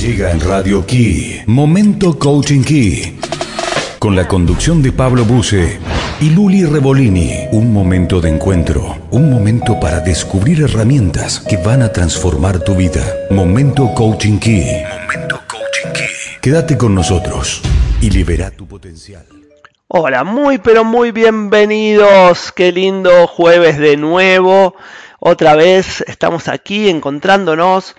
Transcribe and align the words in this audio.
Llega 0.00 0.30
en 0.30 0.40
Radio 0.40 0.86
Key, 0.86 1.42
Momento 1.44 2.18
Coaching 2.18 2.62
Key, 2.62 3.20
con 3.98 4.16
la 4.16 4.26
conducción 4.26 4.82
de 4.82 4.92
Pablo 4.92 5.26
Buse 5.26 5.78
y 6.22 6.30
Luli 6.30 6.64
Revolini. 6.64 7.48
Un 7.52 7.70
momento 7.70 8.18
de 8.18 8.30
encuentro, 8.30 8.96
un 9.10 9.30
momento 9.30 9.78
para 9.78 10.00
descubrir 10.00 10.62
herramientas 10.62 11.40
que 11.40 11.58
van 11.58 11.82
a 11.82 11.92
transformar 11.92 12.60
tu 12.60 12.74
vida. 12.74 13.02
Momento 13.28 13.92
Coaching 13.94 14.38
Key. 14.38 14.64
Momento 15.02 15.38
Coaching 15.46 15.92
Key. 15.92 16.38
Quédate 16.40 16.78
con 16.78 16.94
nosotros 16.94 17.60
y 18.00 18.08
libera 18.08 18.50
tu 18.50 18.66
potencial. 18.66 19.26
Hola, 19.88 20.24
muy 20.24 20.56
pero 20.56 20.82
muy 20.82 21.12
bienvenidos. 21.12 22.52
Qué 22.52 22.72
lindo 22.72 23.26
jueves 23.26 23.76
de 23.76 23.98
nuevo. 23.98 24.74
Otra 25.18 25.56
vez 25.56 26.02
estamos 26.06 26.48
aquí 26.48 26.88
encontrándonos 26.88 27.96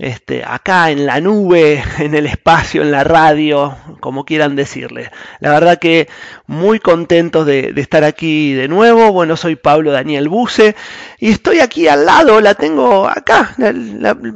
este, 0.00 0.42
acá 0.46 0.90
en 0.90 1.04
la 1.04 1.20
nube, 1.20 1.84
en 1.98 2.14
el 2.14 2.26
espacio, 2.26 2.82
en 2.82 2.90
la 2.90 3.04
radio, 3.04 3.76
como 4.00 4.24
quieran 4.24 4.56
decirle. 4.56 5.10
La 5.40 5.52
verdad 5.52 5.78
que 5.78 6.08
muy 6.46 6.80
contentos 6.80 7.44
de, 7.44 7.74
estar 7.76 8.02
aquí 8.04 8.54
de 8.54 8.66
nuevo. 8.66 9.12
Bueno, 9.12 9.36
soy 9.36 9.56
Pablo 9.56 9.92
Daniel 9.92 10.28
Buse 10.28 10.74
y 11.18 11.30
estoy 11.30 11.60
aquí 11.60 11.86
al 11.86 12.06
lado, 12.06 12.40
la 12.40 12.54
tengo 12.54 13.06
acá, 13.08 13.54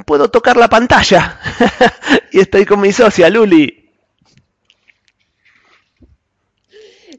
puedo 0.04 0.30
tocar 0.30 0.56
la 0.59 0.68
pantalla 0.68 1.40
y 2.32 2.40
estoy 2.40 2.66
con 2.66 2.80
mi 2.80 2.92
socia 2.92 3.30
Luli. 3.30 3.90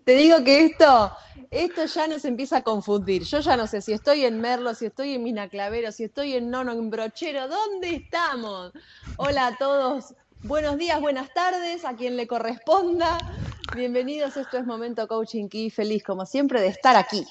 Te 0.05 0.16
digo 0.16 0.43
que 0.43 0.66
esto 0.66 1.12
esto 1.55 1.86
ya 1.86 2.08
nos 2.08 2.26
empieza 2.26 2.58
a 2.58 2.64
confundir. 2.64 3.23
Yo 3.23 3.40
ya 3.40 3.55
no 3.55 3.66
sé 3.66 3.82
si 3.82 3.94
estoy 3.94 4.26
en 4.26 4.41
Merlo, 4.41 4.76
si 4.76 4.88
estoy 4.88 5.13
en 5.13 5.23
Mina 5.23 5.48
Clavero, 5.48 5.91
si 5.94 6.04
estoy 6.04 6.34
en 6.34 6.52
Nono, 6.52 6.73
en 6.73 6.90
Brochero. 6.90 7.48
¿Dónde 7.48 7.96
estamos? 7.96 8.73
Hola 9.16 9.48
a 9.48 9.58
todos. 9.58 10.13
Buenos 10.44 10.77
días, 10.77 10.99
buenas 10.99 11.34
tardes, 11.34 11.86
a 11.86 11.96
quien 11.96 12.18
le 12.18 12.27
corresponda. 12.27 13.18
Bienvenidos, 13.73 14.35
esto 14.35 14.57
es 14.57 14.66
Momento 14.66 15.07
Coaching 15.07 15.48
Key. 15.48 15.70
Feliz, 15.70 16.04
como 16.04 16.26
siempre, 16.26 16.60
de 16.60 16.68
estar 16.68 16.98
aquí. 16.98 17.26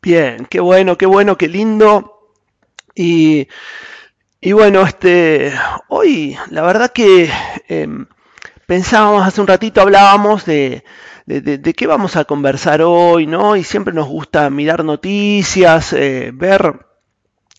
Bien, 0.00 0.46
qué 0.46 0.60
bueno, 0.60 0.96
qué 0.96 1.04
bueno, 1.04 1.36
qué 1.36 1.48
lindo. 1.48 2.32
Y, 2.94 3.46
bueno, 4.52 4.82
este, 4.82 5.52
hoy 5.88 6.36
la 6.50 6.62
verdad 6.62 6.90
que 6.92 7.30
em, 7.68 8.06
pensábamos 8.66 9.26
hace 9.26 9.40
un 9.42 9.46
ratito, 9.46 9.82
hablábamos 9.82 10.46
de, 10.46 10.82
de, 11.28 11.74
qué 11.74 11.86
vamos 11.86 12.16
a 12.16 12.24
conversar 12.24 12.80
hoy, 12.80 13.26
¿no? 13.26 13.54
Y 13.54 13.62
siempre 13.62 13.92
nos 13.92 14.08
gusta 14.08 14.48
mirar 14.48 14.82
noticias, 14.82 15.92
eh, 15.92 16.30
ver, 16.32 16.86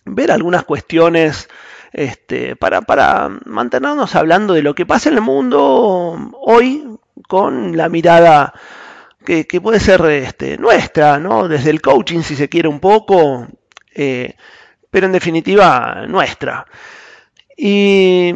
ver 0.04 0.32
algunas 0.32 0.64
cuestiones 0.64 1.48
este, 1.92 2.56
para, 2.56 2.82
para 2.82 3.28
mantenernos 3.46 4.16
hablando 4.16 4.54
de 4.54 4.62
lo 4.62 4.74
que 4.74 4.86
pasa 4.86 5.08
en 5.08 5.16
el 5.16 5.20
mundo 5.20 6.32
hoy 6.40 6.98
con 7.28 7.76
la 7.76 7.88
mirada 7.88 8.54
que, 9.24 9.44
puede 9.60 9.78
ser 9.78 10.04
este, 10.06 10.58
nuestra, 10.58 11.20
¿no? 11.20 11.46
Desde 11.46 11.70
el 11.70 11.80
coaching, 11.80 12.22
si 12.22 12.34
se 12.34 12.48
quiere 12.48 12.66
un 12.66 12.80
poco, 12.80 13.46
eh, 13.94 14.34
pero 14.90 15.06
en 15.06 15.12
definitiva 15.12 16.06
nuestra. 16.08 16.66
Y, 17.56 18.34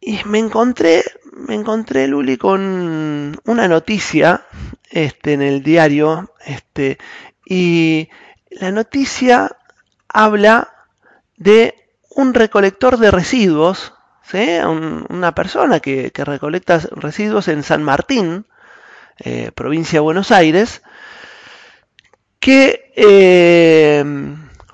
y 0.00 0.20
me 0.24 0.40
encontré 0.40 1.04
me 1.32 1.54
encontré, 1.54 2.06
Luli, 2.06 2.36
con 2.36 3.38
una 3.44 3.68
noticia 3.68 4.44
este, 4.90 5.34
en 5.34 5.42
el 5.42 5.62
diario, 5.62 6.34
este, 6.44 6.98
y 7.44 8.08
la 8.50 8.70
noticia 8.70 9.56
habla 10.08 10.72
de 11.36 11.74
un 12.10 12.34
recolector 12.34 12.98
de 12.98 13.10
residuos, 13.10 13.94
una 14.68 15.34
persona 15.34 15.80
que, 15.80 16.12
recolecta 16.14 16.78
residuos 16.92 17.48
en 17.48 17.62
San 17.62 17.82
Martín, 17.82 18.46
eh, 19.18 19.50
provincia 19.54 19.96
de 19.96 20.00
Buenos 20.00 20.30
Aires, 20.30 20.82
que, 22.38 22.92
eh, 22.94 24.04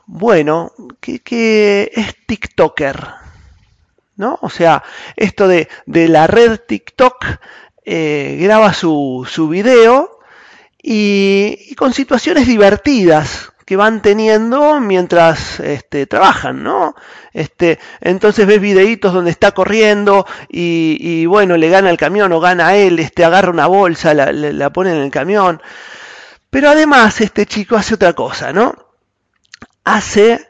bueno, 0.07 0.73
que, 1.01 1.21
que 1.21 1.91
es 1.95 2.15
TikToker. 2.27 3.26
¿No? 4.17 4.39
O 4.43 4.51
sea, 4.51 4.83
esto 5.17 5.49
de, 5.49 5.69
la 5.87 6.27
red 6.27 6.59
TikTok 6.67 7.25
eh, 7.85 8.39
graba 8.41 8.73
su, 8.73 9.27
su 9.31 9.49
video 9.49 10.19
y, 10.83 11.75
con 11.77 11.93
situaciones 11.93 12.47
divertidas 12.47 13.53
que 13.65 13.77
van 13.77 14.01
teniendo 14.01 14.81
mientras 14.81 15.59
este, 15.59 16.07
trabajan, 16.07 16.63
¿no? 16.63 16.95
Este, 17.33 17.81
entonces 18.01 18.47
ves 18.47 18.61
videitos 18.61 19.13
donde 19.13 19.33
está 19.33 19.51
corriendo 19.51 20.25
y, 20.49 21.27
bueno, 21.27 21.57
le 21.57 21.69
gana 21.69 21.91
el 21.91 21.97
camión 21.97 22.33
o 22.33 22.39
gana 22.39 22.77
él, 22.77 23.01
este, 23.01 23.25
agarra 23.25 23.51
una 23.51 23.67
bolsa, 23.67 24.15
la, 24.15 24.31
la 24.33 24.71
pone 24.73 24.93
en 24.93 24.99
el 24.99 25.11
camión. 25.11 25.61
Pero 26.49 26.71
además 26.71 27.21
este 27.21 27.45
chico 27.45 27.75
hace 27.77 27.95
otra 27.95 28.13
cosa, 28.13 28.53
¿no? 28.53 28.73
Hace 29.83 30.46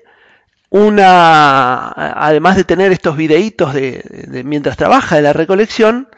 una, 0.76 1.88
además 1.88 2.56
de 2.56 2.64
tener 2.64 2.92
estos 2.92 3.16
videitos 3.16 3.72
de, 3.72 4.42
mientras 4.44 4.76
trabaja 4.76 5.16
de 5.16 5.22
la 5.22 5.32
recolección, 5.32 6.08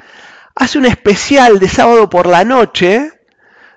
hace 0.54 0.78
un 0.78 0.86
especial 0.86 1.60
de 1.60 1.68
sábado 1.68 2.10
por 2.10 2.26
la 2.26 2.44
noche 2.44 3.12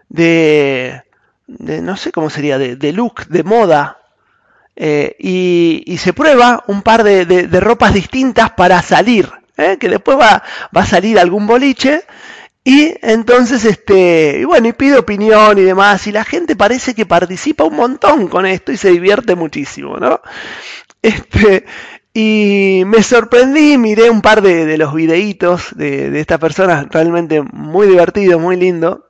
de, 0.10 1.04
no 1.48 1.96
sé 1.98 2.12
cómo 2.12 2.30
sería, 2.30 2.58
de, 2.58 2.94
look, 2.94 3.28
de 3.28 3.44
moda, 3.44 4.00
eh, 4.76 5.16
y, 5.20 5.98
se 5.98 6.14
prueba 6.14 6.64
un 6.68 6.82
par 6.82 7.04
de, 7.04 7.48
ropas 7.60 7.94
distintas 7.94 8.52
para 8.52 8.82
salir, 8.82 9.32
¿eh? 9.58 9.78
que 9.80 9.88
después 9.88 10.18
va, 10.18 10.42
va 10.76 10.82
a 10.82 10.86
salir 10.86 11.20
algún 11.20 11.46
boliche 11.46 12.06
y 12.64 12.94
entonces, 13.02 13.66
este, 13.66 14.40
y 14.42 14.46
bueno, 14.46 14.68
y 14.68 14.74
pide 14.74 14.98
opinión 14.98 15.58
y 15.58 15.64
demás, 15.64 16.06
y 16.06 16.12
la 16.12 16.24
gente 16.24 16.56
parece 16.56 16.94
que 16.94 17.08
participa 17.08 17.64
un 17.64 17.76
montón 17.76 18.28
con 18.28 18.46
esto 18.46 18.72
y 18.72 18.78
se 18.78 18.92
divierte 18.92 19.36
muchísimo, 19.36 19.98
¿no? 19.98 20.22
Este, 21.02 21.66
y 22.14 22.84
me 22.86 23.02
sorprendí, 23.02 23.78
miré 23.80 24.12
un 24.12 24.22
par 24.22 24.44
de, 24.44 24.78
los 24.78 24.94
videitos 24.94 25.76
de, 25.76 26.20
esta 26.20 26.38
persona, 26.38 26.88
realmente 26.92 27.42
muy 27.42 27.88
divertido, 27.88 28.38
muy 28.38 28.58
lindo. 28.58 29.08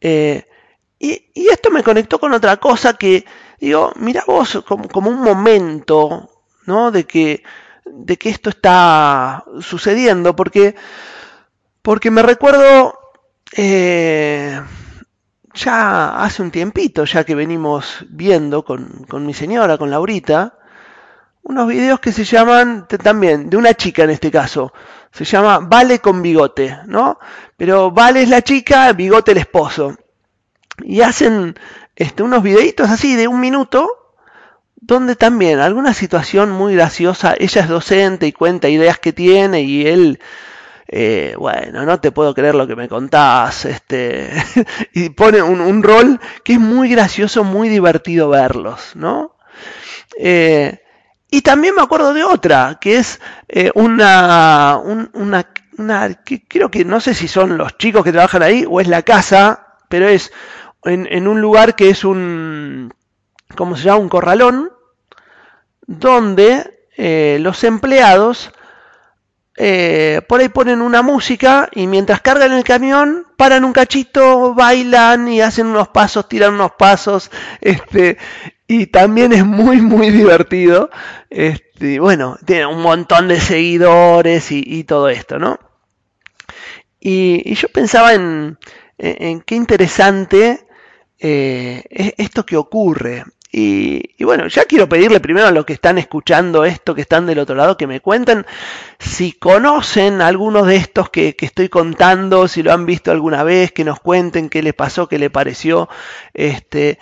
Eh, 0.00 0.44
y, 0.98 1.48
esto 1.50 1.70
me 1.70 1.84
conectó 1.84 2.18
con 2.18 2.32
otra 2.32 2.56
cosa 2.56 2.94
que, 2.94 3.24
digo, 3.60 3.92
mira 3.96 4.24
vos 4.26 4.64
como, 4.66 4.88
como 4.88 5.10
un 5.10 5.20
momento, 5.20 6.28
¿no? 6.66 6.90
De 6.90 7.04
que, 7.04 7.44
de 7.84 8.16
que 8.16 8.30
esto 8.30 8.50
está 8.50 9.44
sucediendo, 9.60 10.34
porque 10.34 10.74
porque 11.82 12.10
me 12.10 12.22
recuerdo 12.22 12.98
eh, 13.56 14.60
ya 15.54 16.22
hace 16.22 16.42
un 16.42 16.50
tiempito, 16.50 17.04
ya 17.04 17.24
que 17.24 17.34
venimos 17.34 18.06
viendo 18.08 18.64
con, 18.64 19.06
mi 19.26 19.34
señora, 19.34 19.76
con 19.76 19.90
Laurita, 19.90 20.58
unos 21.42 21.68
videos 21.68 22.00
que 22.00 22.12
se 22.12 22.24
llaman 22.24 22.86
también, 22.86 23.50
de 23.50 23.56
una 23.56 23.74
chica 23.74 24.04
en 24.04 24.10
este 24.10 24.30
caso, 24.30 24.72
se 25.10 25.24
llama 25.24 25.58
Vale 25.58 25.98
con 25.98 26.22
bigote, 26.22 26.78
¿no? 26.86 27.18
Pero 27.56 27.90
Vale 27.90 28.22
es 28.22 28.28
la 28.28 28.42
chica, 28.42 28.92
bigote 28.92 29.32
el 29.32 29.38
esposo. 29.38 29.96
Y 30.84 31.02
hacen 31.02 31.54
este, 31.96 32.22
unos 32.22 32.42
videitos 32.42 32.88
así 32.88 33.16
de 33.16 33.28
un 33.28 33.40
minuto, 33.40 34.14
donde 34.76 35.16
también 35.16 35.60
alguna 35.60 35.92
situación 35.92 36.50
muy 36.50 36.74
graciosa, 36.74 37.34
ella 37.38 37.62
es 37.62 37.68
docente 37.68 38.26
y 38.26 38.32
cuenta 38.32 38.68
ideas 38.68 38.98
que 38.98 39.12
tiene 39.12 39.62
y 39.62 39.86
él 39.86 40.18
eh, 40.94 41.34
bueno, 41.38 41.86
no 41.86 42.00
te 42.00 42.12
puedo 42.12 42.34
creer 42.34 42.54
lo 42.54 42.66
que 42.66 42.76
me 42.76 42.86
contás, 42.86 43.64
este, 43.64 44.30
y 44.92 45.08
pone 45.08 45.40
un, 45.40 45.82
rol 45.82 46.20
que 46.44 46.52
es 46.52 46.60
muy 46.60 46.90
gracioso, 46.90 47.44
muy 47.44 47.70
divertido 47.70 48.28
verlos, 48.28 48.94
¿no? 48.94 49.38
Eh, 50.18 50.82
y 51.30 51.40
también 51.40 51.76
me 51.76 51.80
acuerdo 51.80 52.12
de 52.12 52.24
otra, 52.24 52.76
que 52.78 52.96
es 52.96 53.22
eh, 53.48 53.70
una, 53.74 54.78
una, 55.14 56.14
que 56.26 56.46
creo 56.46 56.70
que 56.70 56.84
no 56.84 57.00
sé 57.00 57.14
si 57.14 57.26
son 57.26 57.56
los 57.56 57.78
chicos 57.78 58.04
que 58.04 58.12
trabajan 58.12 58.42
ahí 58.42 58.66
o 58.68 58.78
es 58.78 58.86
la 58.86 59.00
casa, 59.00 59.78
pero 59.88 60.06
es 60.08 60.30
en, 60.84 61.26
un 61.26 61.40
lugar 61.40 61.74
que 61.74 61.88
es 61.88 62.04
un, 62.04 62.92
¿cómo 63.56 63.76
se 63.78 63.84
llama? 63.84 64.00
Un 64.00 64.10
corralón, 64.10 64.70
donde 65.86 66.86
los 67.40 67.64
empleados 67.64 68.52
eh, 69.56 70.22
por 70.28 70.40
ahí 70.40 70.48
ponen 70.48 70.80
una 70.80 71.02
música 71.02 71.68
y 71.72 71.86
mientras 71.86 72.22
cargan 72.22 72.52
el 72.52 72.64
camión, 72.64 73.26
paran 73.36 73.64
un 73.64 73.72
cachito, 73.72 74.54
bailan 74.54 75.28
y 75.28 75.42
hacen 75.42 75.66
unos 75.66 75.88
pasos, 75.88 76.28
tiran 76.28 76.54
unos 76.54 76.72
pasos, 76.72 77.30
este, 77.60 78.16
y 78.66 78.86
también 78.86 79.32
es 79.32 79.44
muy, 79.44 79.80
muy 79.80 80.10
divertido. 80.10 80.90
Este, 81.28 82.00
bueno, 82.00 82.38
tiene 82.44 82.66
un 82.66 82.80
montón 82.80 83.28
de 83.28 83.40
seguidores 83.40 84.50
y, 84.50 84.84
todo 84.84 85.08
esto, 85.08 85.38
¿no? 85.38 85.58
Y, 86.98 87.54
yo 87.54 87.68
pensaba 87.68 88.14
en, 88.14 88.58
qué 88.98 89.54
interesante 89.54 90.66
eh, 91.18 91.84
esto 91.90 92.46
que 92.46 92.56
ocurre. 92.56 93.24
Y, 93.54 94.24
bueno, 94.24 94.46
ya 94.46 94.64
quiero 94.64 94.88
pedirle 94.88 95.20
primero 95.20 95.46
a 95.46 95.50
los 95.50 95.66
que 95.66 95.74
están 95.74 95.98
escuchando 95.98 96.64
esto, 96.64 96.94
que 96.94 97.02
están 97.02 97.26
del 97.26 97.38
otro 97.38 97.54
lado, 97.54 97.76
que 97.76 97.86
me 97.86 98.00
cuenten 98.00 98.46
si 98.98 99.32
conocen 99.32 100.22
algunos 100.22 100.66
de 100.66 100.76
estos 100.76 101.10
que, 101.10 101.36
estoy 101.38 101.68
contando, 101.68 102.48
si 102.48 102.62
lo 102.62 102.72
han 102.72 102.86
visto 102.86 103.10
alguna 103.10 103.44
vez, 103.44 103.70
que 103.70 103.84
nos 103.84 104.00
cuenten 104.00 104.48
qué 104.48 104.62
les 104.62 104.72
pasó, 104.72 105.06
qué 105.06 105.18
les 105.18 105.30
pareció. 105.30 105.90
Este, 106.32 106.98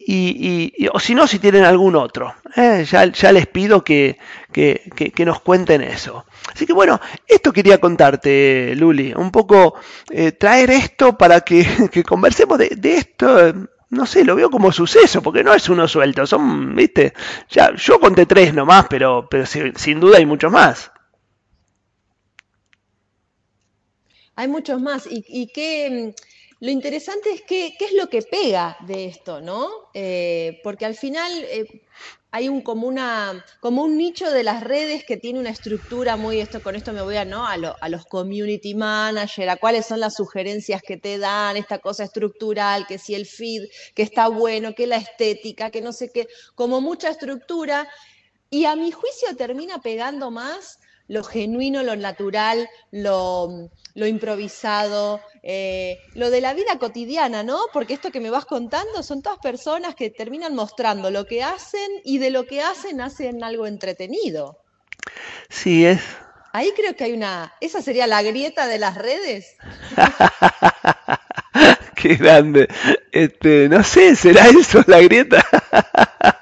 y, 0.00 0.88
o 0.92 0.98
si 0.98 1.14
no, 1.14 1.28
si 1.28 1.38
tienen 1.38 1.62
algún 1.62 1.94
otro. 1.94 2.34
¿eh? 2.56 2.84
Ya, 2.90 3.04
ya, 3.04 3.30
les 3.30 3.46
pido 3.46 3.84
que, 3.84 4.18
que, 4.50 5.24
nos 5.24 5.40
cuenten 5.42 5.82
eso. 5.82 6.24
Así 6.52 6.66
que 6.66 6.72
bueno, 6.72 7.00
esto 7.24 7.52
quería 7.52 7.78
contarte, 7.78 8.74
Luli, 8.74 9.12
un 9.14 9.30
poco 9.30 9.76
eh, 10.10 10.32
traer 10.32 10.72
esto 10.72 11.16
para 11.16 11.42
que, 11.42 11.64
conversemos 12.08 12.58
de, 12.58 12.70
de 12.70 12.96
esto 12.96 13.54
no 13.90 14.06
sé, 14.06 14.24
lo 14.24 14.36
veo 14.36 14.50
como 14.50 14.72
suceso, 14.72 15.22
porque 15.22 15.42
no 15.42 15.54
es 15.54 15.68
uno 15.68 15.88
suelto, 15.88 16.26
son, 16.26 16.74
viste, 16.74 17.14
ya, 17.48 17.74
yo 17.74 17.98
conté 17.98 18.26
tres 18.26 18.52
nomás, 18.52 18.86
pero, 18.88 19.26
pero 19.30 19.46
sin, 19.46 20.00
duda 20.00 20.18
hay 20.18 20.26
muchos 20.26 20.52
más. 20.52 20.90
Hay 24.36 24.48
muchos 24.48 24.80
más, 24.80 25.06
y, 25.06 25.24
y 25.26 25.48
que 25.48 26.14
mm, 26.14 26.64
lo 26.64 26.70
interesante 26.70 27.30
es 27.32 27.42
que, 27.42 27.74
qué 27.78 27.84
es 27.86 27.92
lo 27.92 28.08
que 28.08 28.22
pega 28.22 28.76
de 28.80 29.06
esto, 29.06 29.40
¿no? 29.40 29.68
Eh, 29.94 30.60
porque 30.64 30.86
al 30.86 30.96
final, 30.96 31.32
eh, 31.44 31.82
hay 32.30 32.48
un 32.48 32.60
como 32.60 32.86
una 32.86 33.44
como 33.60 33.82
un 33.84 33.96
nicho 33.96 34.30
de 34.30 34.42
las 34.42 34.62
redes 34.62 35.04
que 35.04 35.16
tiene 35.16 35.40
una 35.40 35.50
estructura 35.50 36.16
muy 36.16 36.40
esto 36.40 36.60
con 36.60 36.76
esto 36.76 36.92
me 36.92 37.02
voy 37.02 37.16
a 37.16 37.24
no 37.24 37.46
a, 37.46 37.56
los 37.56 38.04
community 38.06 38.74
manager 38.74 39.48
a 39.48 39.56
cuáles 39.56 39.86
son 39.86 40.00
las 40.00 40.14
sugerencias 40.14 40.82
que 40.82 40.96
te 40.98 41.18
dan 41.18 41.56
esta 41.56 41.78
cosa 41.78 42.04
estructural 42.04 42.86
que 42.86 42.98
si 42.98 43.14
el 43.14 43.26
feed 43.26 43.64
que 43.94 44.02
está 44.02 44.28
bueno 44.28 44.74
que 44.74 44.86
la 44.86 44.96
estética 44.96 45.70
que 45.70 45.80
no 45.80 45.92
sé 45.92 46.10
qué 46.12 46.28
como 46.54 46.80
mucha 46.80 47.10
estructura. 47.10 47.88
Y 48.50 48.64
a 48.64 48.76
mi 48.76 48.90
juicio 48.92 49.36
termina 49.36 49.82
pegando 49.82 50.30
más 50.30 50.78
lo 51.08 51.24
genuino, 51.24 51.82
lo 51.82 51.96
natural, 51.96 52.68
lo, 52.92 53.70
improvisado, 53.94 55.20
eh, 55.42 55.98
lo 56.14 56.30
de 56.30 56.40
la 56.40 56.54
vida 56.54 56.78
cotidiana, 56.78 57.42
¿no? 57.42 57.58
Porque 57.72 57.94
esto 57.94 58.12
que 58.12 58.20
me 58.20 58.30
vas 58.30 58.44
contando 58.44 59.02
son 59.02 59.22
todas 59.22 59.38
personas 59.38 59.94
que 59.94 60.10
terminan 60.10 60.54
mostrando 60.54 61.10
lo 61.10 61.26
que 61.26 61.42
hacen 61.42 61.90
y 62.04 62.18
de 62.18 62.30
lo 62.30 62.46
que 62.46 62.60
hacen 62.60 63.00
hacen 63.00 63.42
algo 63.42 63.66
entretenido. 63.66 64.58
Sí, 65.48 65.86
es. 65.86 66.00
Ahí 66.52 66.72
creo 66.76 66.94
que 66.94 67.04
hay 67.04 67.12
una. 67.12 67.52
¿Esa 67.60 67.82
sería 67.82 68.06
la 68.06 68.22
grieta 68.22 68.66
de 68.66 68.78
las 68.78 68.96
redes? 68.96 69.56
Qué 71.94 72.14
grande. 72.14 72.68
Este, 73.10 73.68
no 73.68 73.82
sé, 73.82 74.14
¿será 74.16 74.48
eso 74.48 74.82
la 74.86 75.00
grieta? 75.00 75.44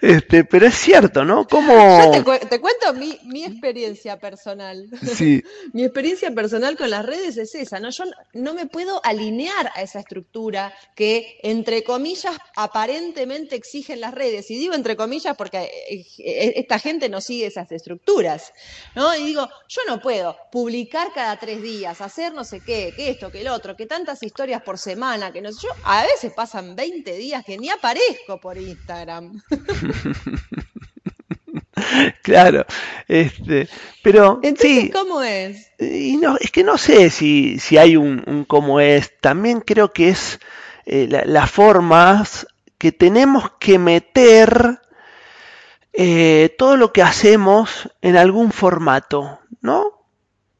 Este, 0.00 0.44
pero 0.44 0.66
es 0.66 0.74
cierto, 0.74 1.24
¿no? 1.24 1.46
Yo 1.48 2.10
te, 2.48 2.60
cuento 2.60 2.94
mi, 2.94 3.44
experiencia 3.44 4.18
personal. 4.18 4.88
Sí. 5.16 5.42
mi 5.72 5.84
experiencia 5.84 6.30
personal 6.32 6.76
con 6.76 6.90
las 6.90 7.04
redes 7.04 7.36
es 7.36 7.54
esa, 7.54 7.80
¿no? 7.80 7.90
Yo 7.90 8.04
no 8.34 8.54
me 8.54 8.66
puedo 8.66 9.04
alinear 9.04 9.72
a 9.74 9.82
esa 9.82 10.00
estructura 10.00 10.72
que, 10.94 11.38
entre 11.42 11.82
comillas, 11.82 12.36
aparentemente 12.54 13.56
exigen 13.56 14.00
las 14.00 14.14
redes. 14.14 14.50
Y 14.50 14.58
digo 14.58 14.74
entre 14.74 14.96
comillas 14.96 15.36
porque 15.36 15.58
eh, 15.88 16.06
eh, 16.18 16.52
esta 16.56 16.78
gente 16.78 17.08
no 17.08 17.20
sigue 17.20 17.46
esas 17.46 17.72
estructuras, 17.72 18.52
¿no? 18.94 19.16
Y 19.16 19.24
digo, 19.24 19.48
yo 19.68 19.80
no 19.88 20.00
puedo 20.00 20.36
publicar 20.52 21.12
cada 21.12 21.38
tres 21.38 21.62
días, 21.62 22.00
hacer 22.00 22.32
no 22.32 22.44
sé 22.44 22.60
qué, 22.60 22.92
que 22.94 23.10
esto, 23.10 23.30
que 23.30 23.40
el 23.40 23.48
otro, 23.48 23.76
que 23.76 23.86
tantas 23.86 24.13
historias 24.22 24.62
por 24.62 24.78
semana, 24.78 25.32
que 25.32 25.40
no 25.40 25.52
sé 25.52 25.66
yo. 25.66 25.70
A 25.84 26.04
veces 26.04 26.32
pasan 26.32 26.76
20 26.76 27.16
días 27.16 27.44
que 27.44 27.58
ni 27.58 27.70
aparezco 27.70 28.40
por 28.40 28.58
Instagram. 28.58 29.40
claro, 32.22 32.64
este, 33.08 33.68
pero 34.02 34.40
Entonces, 34.42 34.90
¿cómo 34.92 35.22
es? 35.22 35.70
Y 35.78 36.16
no, 36.16 36.36
es 36.38 36.50
que 36.50 36.64
no 36.64 36.78
sé 36.78 37.10
si, 37.10 37.58
si 37.58 37.78
hay 37.78 37.96
un, 37.96 38.44
cómo 38.48 38.80
es. 38.80 39.12
También 39.20 39.60
creo 39.60 39.92
que 39.92 40.10
es 40.10 40.40
eh, 40.86 41.08
las 41.26 41.50
formas 41.50 42.46
que 42.78 42.92
tenemos 42.92 43.52
que 43.58 43.78
meter 43.78 44.80
eh, 45.92 46.54
todo 46.58 46.76
lo 46.76 46.92
que 46.92 47.02
hacemos 47.02 47.90
en 48.02 48.16
algún 48.16 48.52
formato, 48.52 49.40
¿no? 49.60 49.93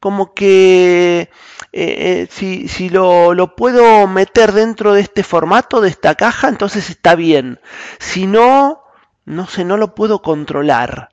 Como 0.05 0.35
que 0.35 1.31
eh, 1.71 2.27
si, 2.29 2.67
si 2.67 2.91
lo, 2.91 3.33
lo, 3.33 3.55
puedo 3.55 4.05
meter 4.05 4.51
dentro 4.51 4.93
de 4.93 5.01
este 5.01 5.23
formato, 5.23 5.81
de 5.81 5.89
esta 5.89 6.13
caja, 6.13 6.47
entonces 6.47 6.91
está 6.91 7.15
bien. 7.15 7.59
Si 7.97 8.27
no, 8.27 8.83
no 9.25 9.47
sé, 9.47 9.65
no 9.65 9.77
lo 9.77 9.95
puedo 9.95 10.21
controlar. 10.21 11.09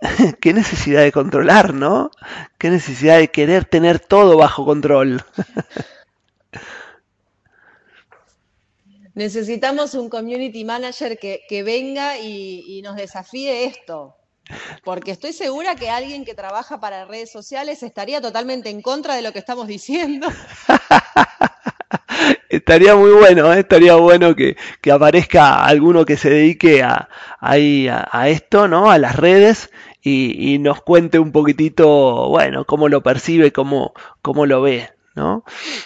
Qué 0.40 0.54
necesidad 0.54 1.02
de 1.02 1.12
controlar, 1.12 1.74
¿no? 1.74 2.10
Qué 2.56 2.70
necesidad 2.70 3.18
de 3.18 3.28
querer 3.28 3.66
tener 3.66 4.00
todo 4.00 4.38
bajo 4.38 4.64
control. 4.64 5.22
Necesitamos 9.14 9.92
un 9.92 10.08
community 10.08 10.64
manager 10.64 11.18
que, 11.18 11.42
que 11.46 11.62
venga 11.62 12.16
y, 12.16 12.64
y 12.66 12.80
nos 12.80 12.96
desafíe 12.96 13.66
esto. 13.66 14.16
Porque 14.84 15.10
estoy 15.10 15.32
segura 15.32 15.76
que 15.76 15.90
alguien 15.90 16.24
que 16.24 16.34
trabaja 16.34 16.80
para 16.80 17.04
redes 17.04 17.30
sociales 17.30 17.82
estaría 17.82 18.20
totalmente 18.20 18.70
en 18.70 18.82
contra 18.82 19.14
de 19.14 19.22
lo 19.22 19.32
que 19.32 19.38
estamos 19.38 19.66
diciendo. 19.66 20.28
estaría 22.48 22.96
muy 22.96 23.12
bueno, 23.12 23.52
¿eh? 23.52 23.60
estaría 23.60 23.94
bueno 23.96 24.34
que, 24.34 24.56
aparezca 24.90 25.64
alguno 25.64 26.04
que 26.04 26.16
se 26.16 26.30
dedique 26.30 26.82
a, 26.82 27.08
a, 27.40 28.28
esto, 28.28 28.68
¿no? 28.68 28.90
A 28.90 28.98
las 28.98 29.16
redes 29.16 29.70
y, 30.02 30.58
nos 30.58 30.82
cuente 30.82 31.18
un 31.18 31.32
poquitito, 31.32 32.28
bueno, 32.28 32.64
cómo 32.64 32.88
lo 32.88 33.02
percibe, 33.02 33.52
cómo, 33.52 33.92
cómo 34.22 34.46
lo 34.46 34.62
ve, 34.62 34.90
¿no? 35.14 35.44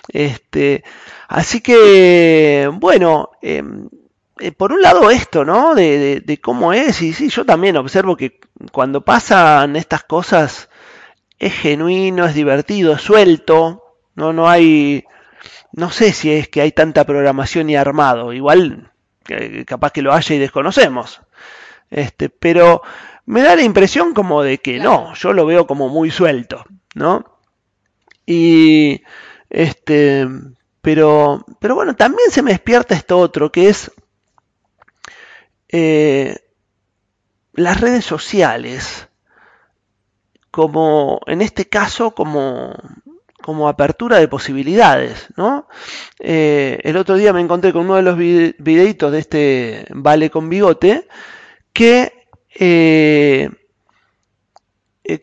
Este, 0.08 0.84
así 1.28 1.60
que, 1.60 2.70
bueno, 2.72 3.30
em, 3.42 3.88
eh, 4.40 4.52
por 4.52 4.72
un 4.72 4.82
lado 4.82 5.10
esto, 5.10 5.44
¿no? 5.44 5.74
De, 5.74 6.40
cómo 6.42 6.72
es, 6.72 7.02
y 7.02 7.12
sí, 7.12 7.28
yo 7.28 7.44
también 7.44 7.76
observo 7.76 8.16
que 8.16 8.40
cuando 8.72 9.04
pasan 9.04 9.76
estas 9.76 10.04
cosas 10.04 10.68
es 11.38 11.52
genuino, 11.54 12.26
es 12.26 12.34
divertido, 12.34 12.94
es 12.94 13.02
suelto, 13.02 13.98
no, 14.14 14.32
no 14.32 14.48
hay, 14.48 15.04
no 15.72 15.90
sé 15.90 16.12
si 16.12 16.32
es 16.32 16.48
que 16.48 16.60
hay 16.62 16.72
tanta 16.72 17.04
programación 17.04 17.70
y 17.70 17.76
armado, 17.76 18.32
igual 18.32 18.90
capaz 19.66 19.92
que 19.92 20.02
lo 20.02 20.12
haya 20.12 20.34
y 20.34 20.38
desconocemos, 20.38 21.22
este, 21.90 22.28
pero 22.28 22.82
me 23.26 23.42
da 23.42 23.56
la 23.56 23.62
impresión 23.62 24.12
como 24.14 24.42
de 24.42 24.58
que 24.58 24.78
no, 24.78 25.14
yo 25.14 25.32
lo 25.32 25.46
veo 25.46 25.66
como 25.66 25.88
muy 25.88 26.10
suelto, 26.10 26.64
¿no? 26.94 27.24
Y 28.26 29.02
este, 29.48 30.26
pero, 30.82 31.44
pero 31.60 31.74
bueno, 31.74 31.94
también 31.94 32.30
se 32.30 32.42
me 32.42 32.50
despierta 32.50 32.94
esto 32.94 33.18
otro 33.18 33.50
que 33.50 33.68
es 33.68 33.90
eh, 35.76 36.36
las 37.52 37.80
redes 37.80 38.04
sociales, 38.04 39.08
como 40.52 41.20
en 41.26 41.42
este 41.42 41.68
caso, 41.68 42.12
como, 42.12 42.76
como 43.42 43.68
apertura 43.68 44.18
de 44.18 44.28
posibilidades, 44.28 45.26
¿no? 45.36 45.66
Eh, 46.20 46.78
el 46.84 46.96
otro 46.96 47.16
día 47.16 47.32
me 47.32 47.40
encontré 47.40 47.72
con 47.72 47.86
uno 47.86 47.96
de 47.96 48.02
los 48.02 48.16
videitos 48.16 49.10
de 49.10 49.18
este 49.18 49.86
Vale 49.90 50.30
con 50.30 50.48
Bigote 50.48 51.08
que, 51.72 52.28
eh, 52.54 53.50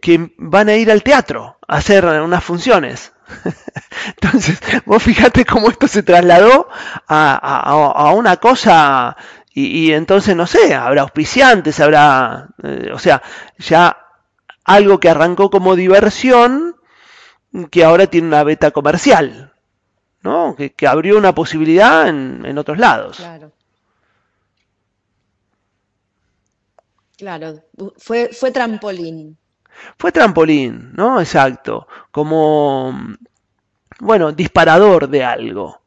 que 0.01 0.33
van 0.37 0.67
a 0.67 0.75
ir 0.75 0.91
al 0.91 1.01
teatro 1.01 1.59
a 1.65 1.77
hacer 1.77 2.03
unas 2.05 2.43
funciones. 2.43 3.13
Entonces, 4.21 4.59
vos 4.85 5.01
fíjate 5.01 5.45
cómo 5.45 5.69
esto 5.69 5.87
se 5.87 6.03
trasladó 6.03 6.67
a 7.07 8.13
una 8.13 8.35
cosa 8.35 9.15
y, 9.53 9.91
entonces, 9.91 10.35
no 10.35 10.47
sé, 10.47 10.73
habrá 10.73 11.01
auspiciantes, 11.01 11.79
habrá, 11.81 12.47
eh, 12.63 12.89
o 12.93 12.99
sea, 12.99 13.21
ya 13.57 13.97
algo 14.63 14.99
que 14.99 15.09
arrancó 15.09 15.49
como 15.49 15.75
diversión, 15.75 16.77
que 17.69 17.83
ahora 17.83 18.07
tiene 18.07 18.27
una 18.27 18.43
beta 18.45 18.71
comercial, 18.71 19.53
¿no? 20.21 20.55
Que, 20.55 20.73
abrió 20.87 21.17
una 21.17 21.35
posibilidad 21.35 22.07
en, 22.07 22.45
en 22.45 22.57
otros 22.57 22.77
lados. 22.77 23.17
Claro. 23.17 23.51
Claro, 27.17 27.61
fue, 27.97 28.29
fue 28.29 28.49
trampolín. 28.51 29.37
Fue 29.97 30.11
trampolín, 30.11 30.91
¿no? 30.93 31.19
Exacto. 31.19 31.87
Como, 32.09 32.93
bueno, 33.99 34.31
disparador 34.31 35.07
de 35.07 35.23
algo. 35.23 35.81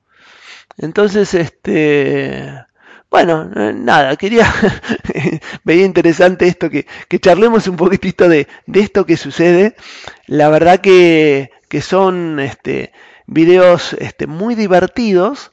Entonces, 0.77 1.35
este, 1.35 2.65
bueno, 3.15 3.45
nada, 3.45 4.17
quería, 4.17 4.53
veía 5.65 5.85
interesante 5.85 6.49
esto, 6.49 6.69
que, 6.69 6.85
que 7.09 7.21
charlemos 7.21 7.69
un 7.69 7.77
poquitito 7.77 8.29
de, 8.29 8.49
de, 8.67 8.81
esto 8.81 9.07
que 9.07 9.17
sucede. 9.17 9.77
La 10.27 10.49
verdad 10.49 10.81
que, 10.81 11.53
son 11.81 12.41
este, 12.41 12.93
videos 13.27 13.93
este, 14.01 14.27
muy 14.27 14.57
divertidos, 14.57 15.53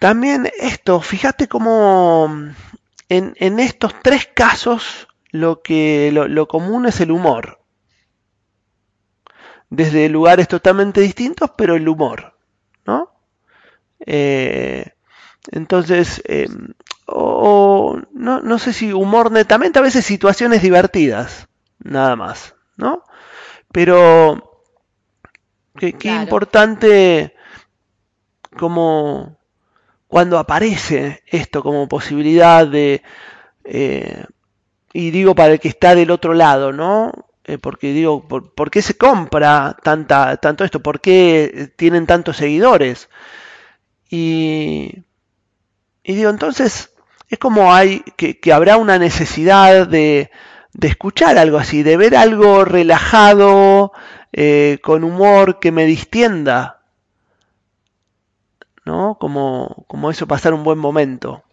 también 0.00 0.50
esto, 0.58 1.00
fíjate 1.00 1.46
cómo 1.46 2.28
en, 3.08 3.34
en 3.36 3.60
estos 3.60 3.94
tres 4.02 4.28
casos 4.34 5.06
lo 5.30 5.62
que 5.62 6.10
lo, 6.12 6.26
lo 6.26 6.48
común 6.48 6.86
es 6.86 7.00
el 7.00 7.12
humor. 7.12 7.60
Desde 9.70 10.08
lugares 10.08 10.48
totalmente 10.48 11.00
distintos, 11.00 11.52
pero 11.56 11.76
el 11.76 11.88
humor, 11.88 12.36
¿no? 12.84 13.12
Eh, 14.04 14.94
entonces, 15.50 16.22
eh, 16.26 16.48
o, 17.06 17.98
no, 18.12 18.40
no, 18.40 18.58
sé 18.58 18.72
si 18.72 18.92
humor 18.92 19.30
netamente, 19.30 19.78
a 19.78 19.82
veces 19.82 20.04
situaciones 20.04 20.62
divertidas, 20.62 21.48
nada 21.78 22.16
más, 22.16 22.54
¿no? 22.76 23.04
Pero 23.72 24.62
qué, 25.76 25.92
qué 25.92 25.98
claro. 25.98 26.22
importante 26.22 27.34
como 28.56 29.38
cuando 30.08 30.38
aparece 30.38 31.22
esto 31.26 31.62
como 31.62 31.88
posibilidad 31.88 32.66
de, 32.66 33.02
eh, 33.64 34.24
y 34.92 35.10
digo 35.10 35.34
para 35.34 35.52
el 35.52 35.60
que 35.60 35.68
está 35.68 35.94
del 35.94 36.10
otro 36.10 36.34
lado, 36.34 36.72
¿no? 36.72 37.12
Eh, 37.44 37.58
porque 37.58 37.92
digo, 37.92 38.26
¿por, 38.28 38.52
¿por, 38.54 38.70
qué 38.70 38.82
se 38.82 38.96
compra 38.96 39.76
tanta, 39.82 40.36
tanto 40.36 40.64
esto? 40.64 40.80
¿Por 40.80 41.00
qué 41.00 41.72
tienen 41.76 42.06
tantos 42.06 42.36
seguidores? 42.36 43.08
Y, 44.10 45.04
y 46.08 46.14
digo, 46.14 46.30
entonces, 46.30 46.94
es 47.28 47.38
como 47.38 47.74
hay 47.74 48.00
que, 48.16 48.40
habrá 48.50 48.78
una 48.78 48.98
necesidad 48.98 49.86
de, 49.86 50.30
de, 50.72 50.88
escuchar 50.88 51.36
algo 51.36 51.58
así, 51.58 51.82
de 51.82 51.98
ver 51.98 52.16
algo 52.16 52.64
relajado, 52.64 53.92
eh, 54.32 54.78
con 54.82 55.04
humor 55.04 55.60
que 55.60 55.70
me 55.70 55.84
distienda, 55.84 56.80
¿no? 58.86 59.18
Como, 59.20 59.84
como 59.86 60.10
eso, 60.10 60.26
pasar 60.26 60.54
un 60.54 60.64
buen 60.64 60.78
momento. 60.78 61.44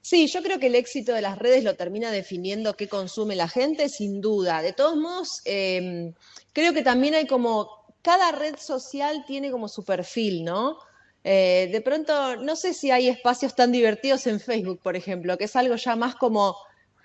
Sí, 0.00 0.28
yo 0.28 0.44
creo 0.44 0.60
que 0.60 0.68
el 0.68 0.76
éxito 0.76 1.12
de 1.12 1.22
las 1.22 1.40
redes 1.40 1.64
lo 1.64 1.74
termina 1.74 2.12
definiendo 2.12 2.76
qué 2.76 2.86
consume 2.86 3.34
la 3.34 3.48
gente, 3.48 3.88
sin 3.88 4.20
duda. 4.20 4.62
De 4.62 4.74
todos 4.74 4.94
modos, 4.94 5.42
eh, 5.44 6.12
creo 6.52 6.72
que 6.72 6.82
también 6.82 7.16
hay 7.16 7.26
como, 7.26 7.84
cada 8.00 8.30
red 8.30 8.54
social 8.60 9.24
tiene 9.26 9.50
como 9.50 9.66
su 9.66 9.84
perfil, 9.84 10.44
¿no? 10.44 10.78
Eh, 11.24 11.68
de 11.70 11.80
pronto, 11.80 12.36
no 12.36 12.56
sé 12.56 12.74
si 12.74 12.90
hay 12.90 13.08
espacios 13.08 13.54
tan 13.54 13.70
divertidos 13.70 14.26
en 14.26 14.40
Facebook, 14.40 14.80
por 14.82 14.96
ejemplo, 14.96 15.38
que 15.38 15.44
es 15.44 15.54
algo 15.56 15.76
ya 15.76 15.94
más 15.94 16.16
como, 16.16 16.56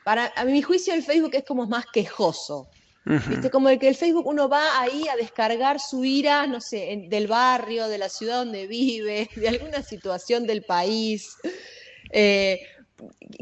para 0.04 0.34
a 0.36 0.46
mi 0.46 0.62
juicio 0.62 0.94
el 0.94 1.04
Facebook 1.04 1.36
es 1.36 1.44
como 1.44 1.68
más 1.68 1.86
quejoso. 1.92 2.68
¿Viste? 3.06 3.50
Como 3.50 3.70
el 3.70 3.80
que 3.80 3.88
el 3.88 3.96
Facebook 3.96 4.28
uno 4.28 4.50
va 4.50 4.82
ahí 4.82 5.08
a 5.08 5.16
descargar 5.16 5.80
su 5.80 6.04
ira, 6.04 6.46
no 6.46 6.60
sé, 6.60 6.92
en, 6.92 7.08
del 7.08 7.28
barrio, 7.28 7.88
de 7.88 7.98
la 7.98 8.10
ciudad 8.10 8.40
donde 8.40 8.68
vive, 8.68 9.30
de 9.36 9.48
alguna 9.48 9.82
situación 9.82 10.46
del 10.46 10.64
país. 10.64 11.38
Eh, 12.12 12.60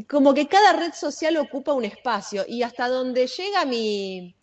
como 0.08 0.34
que 0.34 0.46
cada 0.46 0.72
red 0.72 0.92
social 0.92 1.36
ocupa 1.38 1.72
un 1.72 1.84
espacio 1.84 2.44
y 2.46 2.62
hasta 2.62 2.88
donde 2.88 3.26
llega 3.26 3.64
mi, 3.64 4.36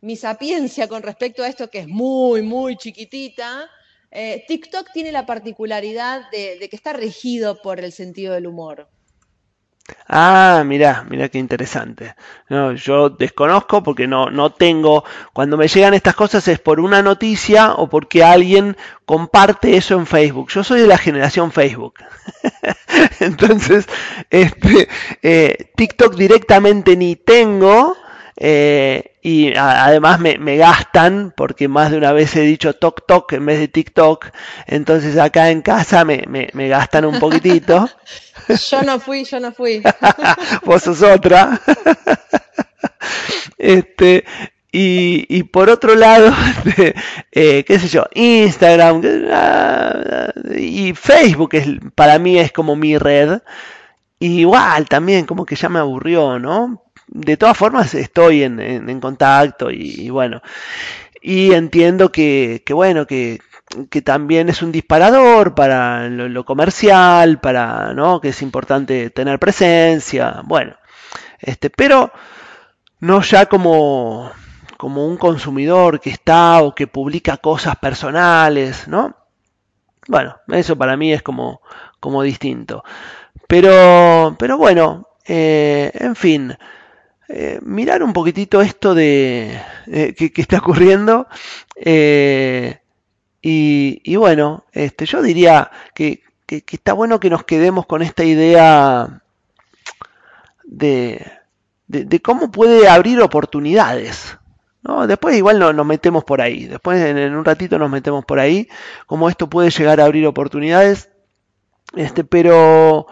mi 0.00 0.16
sapiencia 0.16 0.88
con 0.88 1.02
respecto 1.02 1.44
a 1.44 1.48
esto, 1.48 1.70
que 1.70 1.80
es 1.80 1.88
muy, 1.88 2.42
muy 2.42 2.76
chiquitita, 2.76 3.70
eh, 4.10 4.44
TikTok 4.46 4.92
tiene 4.92 5.12
la 5.12 5.26
particularidad 5.26 6.30
de, 6.30 6.68
que 6.68 6.76
está 6.76 6.92
regido 6.92 7.60
por 7.60 7.80
el 7.80 7.92
sentido 7.92 8.34
del 8.34 8.46
humor. 8.46 8.88
Ah, 10.08 10.64
mirá, 10.66 11.04
mirá 11.08 11.28
qué 11.28 11.38
interesante. 11.38 12.16
No, 12.48 12.72
yo 12.72 13.10
desconozco 13.10 13.82
porque 13.82 14.08
no, 14.08 14.30
no 14.30 14.52
tengo, 14.52 15.04
cuando 15.32 15.56
me 15.56 15.68
llegan 15.68 15.94
estas 15.94 16.16
cosas 16.16 16.48
es 16.48 16.58
por 16.58 16.80
una 16.80 17.02
noticia 17.02 17.72
o 17.74 17.88
porque 17.88 18.24
alguien 18.24 18.76
comparte 19.04 19.76
eso 19.76 19.94
en 19.94 20.06
Facebook. 20.06 20.48
Yo 20.50 20.64
soy 20.64 20.80
de 20.80 20.88
la 20.88 20.98
generación 20.98 21.52
Facebook. 21.52 21.94
Entonces, 23.20 23.86
este, 24.30 24.88
eh, 25.22 25.70
TikTok 25.76 26.16
directamente 26.16 26.96
ni 26.96 27.14
tengo. 27.14 27.96
Eh, 28.38 29.16
y 29.22 29.56
a, 29.56 29.86
además 29.86 30.20
me, 30.20 30.36
me, 30.38 30.58
gastan, 30.58 31.32
porque 31.34 31.68
más 31.68 31.90
de 31.90 31.96
una 31.96 32.12
vez 32.12 32.36
he 32.36 32.42
dicho 32.42 32.74
Tok 32.74 33.06
Tok 33.06 33.32
en 33.32 33.46
vez 33.46 33.58
de 33.58 33.68
TikTok, 33.68 34.26
entonces 34.66 35.16
acá 35.16 35.50
en 35.50 35.62
casa 35.62 36.04
me, 36.04 36.24
me, 36.28 36.48
me 36.52 36.68
gastan 36.68 37.06
un 37.06 37.18
poquitito. 37.18 37.88
yo 38.70 38.82
no 38.82 39.00
fui, 39.00 39.24
yo 39.24 39.40
no 39.40 39.52
fui. 39.52 39.82
Vos 40.64 40.82
sos 40.82 41.02
otra. 41.02 41.58
este, 43.58 44.24
y, 44.70 45.24
y, 45.30 45.44
por 45.44 45.70
otro 45.70 45.94
lado, 45.94 46.30
eh, 47.32 47.64
qué 47.66 47.78
sé 47.78 47.88
yo, 47.88 48.04
Instagram 48.12 49.00
y 50.54 50.92
Facebook 50.92 51.54
es, 51.54 51.66
para 51.94 52.18
mí 52.18 52.38
es 52.38 52.52
como 52.52 52.76
mi 52.76 52.98
red. 52.98 53.40
igual 54.18 54.86
también 54.88 55.24
como 55.24 55.46
que 55.46 55.56
ya 55.56 55.70
me 55.70 55.78
aburrió, 55.78 56.38
¿no? 56.38 56.85
De 57.08 57.36
todas 57.36 57.56
formas 57.56 57.94
estoy 57.94 58.42
en, 58.42 58.60
en, 58.60 59.00
contacto 59.00 59.70
y, 59.70 60.10
bueno, 60.10 60.42
y 61.22 61.52
entiendo 61.52 62.10
que, 62.10 62.62
que 62.64 62.72
bueno, 62.72 63.06
que, 63.06 63.40
que, 63.90 64.02
también 64.02 64.48
es 64.48 64.62
un 64.62 64.72
disparador 64.72 65.54
para 65.54 66.08
lo, 66.08 66.28
lo, 66.28 66.44
comercial, 66.44 67.40
para, 67.40 67.92
¿no? 67.94 68.20
Que 68.20 68.30
es 68.30 68.42
importante 68.42 69.10
tener 69.10 69.38
presencia, 69.38 70.42
bueno, 70.44 70.76
este, 71.40 71.70
pero 71.70 72.12
no 73.00 73.22
ya 73.22 73.46
como, 73.46 74.30
como 74.76 75.06
un 75.06 75.16
consumidor 75.16 76.00
que 76.00 76.10
está 76.10 76.62
o 76.62 76.74
que 76.74 76.86
publica 76.86 77.36
cosas 77.36 77.76
personales, 77.76 78.88
¿no? 78.88 79.14
Bueno, 80.08 80.36
eso 80.48 80.76
para 80.76 80.96
mí 80.96 81.12
es 81.12 81.22
como, 81.22 81.60
como 82.00 82.22
distinto. 82.22 82.84
Pero, 83.48 84.36
pero 84.38 84.56
bueno, 84.56 85.08
eh, 85.26 85.90
en 85.94 86.16
fin, 86.16 86.56
eh, 87.28 87.58
mirar 87.62 88.04
un 88.04 88.12
poquitito 88.12 88.60
esto 88.60 88.94
de 88.94 89.60
eh, 89.86 90.14
que, 90.14 90.40
está 90.40 90.58
ocurriendo 90.58 91.26
eh, 91.74 92.78
y, 93.42 94.16
bueno, 94.16 94.64
este, 94.72 95.06
yo 95.06 95.22
diría 95.22 95.70
que, 95.94 96.22
que, 96.46 96.64
está 96.66 96.92
bueno 96.92 97.20
que 97.20 97.30
nos 97.30 97.44
quedemos 97.44 97.86
con 97.86 98.02
esta 98.02 98.24
idea 98.24 99.22
de, 100.64 101.24
de, 101.86 102.04
de 102.04 102.20
cómo 102.20 102.50
puede 102.50 102.88
abrir 102.88 103.20
oportunidades. 103.20 104.36
¿no? 104.82 105.06
Después 105.06 105.36
igual 105.36 105.60
no, 105.60 105.72
nos 105.72 105.86
metemos 105.86 106.24
por 106.24 106.40
ahí, 106.40 106.66
después 106.66 107.00
en, 107.00 107.18
en, 107.18 107.36
un 107.36 107.44
ratito 107.44 107.78
nos 107.78 107.90
metemos 107.90 108.24
por 108.24 108.40
ahí, 108.40 108.68
cómo 109.06 109.28
esto 109.28 109.48
puede 109.48 109.70
llegar 109.70 110.00
a 110.00 110.04
abrir 110.04 110.26
oportunidades. 110.26 111.10
Este, 111.94 112.24
pero 112.24 113.06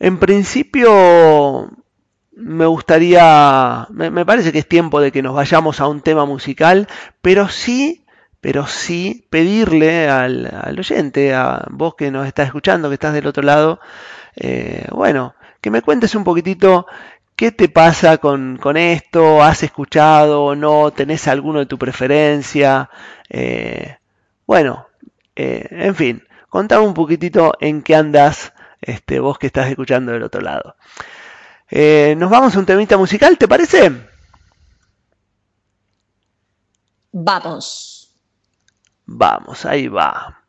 en 0.00 0.18
principio 0.18 1.70
me 2.38 2.66
gustaría, 2.66 3.86
me, 3.90 4.24
parece 4.24 4.52
que 4.52 4.60
es 4.60 4.68
tiempo 4.68 5.00
de 5.00 5.10
que 5.10 5.22
nos 5.22 5.34
vayamos 5.34 5.80
a 5.80 5.88
un 5.88 6.00
tema 6.00 6.24
musical, 6.24 6.86
pero 7.20 7.48
sí, 7.48 8.04
pero 8.40 8.66
sí 8.66 9.26
pedirle 9.28 10.08
al, 10.08 10.46
al 10.46 10.78
oyente, 10.78 11.34
a 11.34 11.66
vos 11.70 11.96
que 11.96 12.12
nos 12.12 12.26
estás 12.26 12.46
escuchando, 12.46 12.88
que 12.88 12.94
estás 12.94 13.12
del 13.12 13.26
otro 13.26 13.42
lado, 13.42 13.80
eh, 14.36 14.86
bueno, 14.92 15.34
que 15.60 15.70
me 15.70 15.82
cuentes 15.82 16.14
un 16.14 16.22
poquitito 16.22 16.86
qué 17.34 17.50
te 17.50 17.68
pasa 17.68 18.18
con, 18.18 18.56
con 18.56 18.76
esto, 18.76 19.42
has 19.42 19.64
escuchado 19.64 20.44
o 20.44 20.54
no, 20.54 20.92
tenés 20.92 21.26
alguno 21.26 21.58
de 21.58 21.66
tu 21.66 21.76
preferencia, 21.76 22.88
eh, 23.28 23.96
bueno, 24.46 24.86
eh, 25.34 25.66
en 25.70 25.94
fin, 25.96 26.22
contame 26.48 26.86
un 26.86 26.94
poquitito 26.94 27.54
en 27.60 27.82
qué 27.82 27.96
andas, 27.96 28.52
este, 28.80 29.18
vos 29.18 29.38
que 29.38 29.48
estás 29.48 29.68
escuchando 29.68 30.12
del 30.12 30.22
otro 30.22 30.40
lado. 30.40 30.76
Eh, 31.70 32.14
nos 32.16 32.30
vamos 32.30 32.56
a 32.56 32.58
un 32.58 32.66
temita 32.66 32.96
musical, 32.96 33.36
¿te 33.36 33.46
parece? 33.48 33.92
Vamos. 37.12 38.10
Vamos, 39.06 39.64
ahí 39.64 39.88
va. 39.88 40.44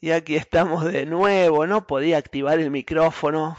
Y 0.00 0.10
aquí 0.10 0.36
estamos 0.36 0.84
de 0.84 1.06
nuevo, 1.06 1.66
no 1.66 1.86
podía 1.86 2.18
activar 2.18 2.58
el 2.60 2.70
micrófono. 2.70 3.56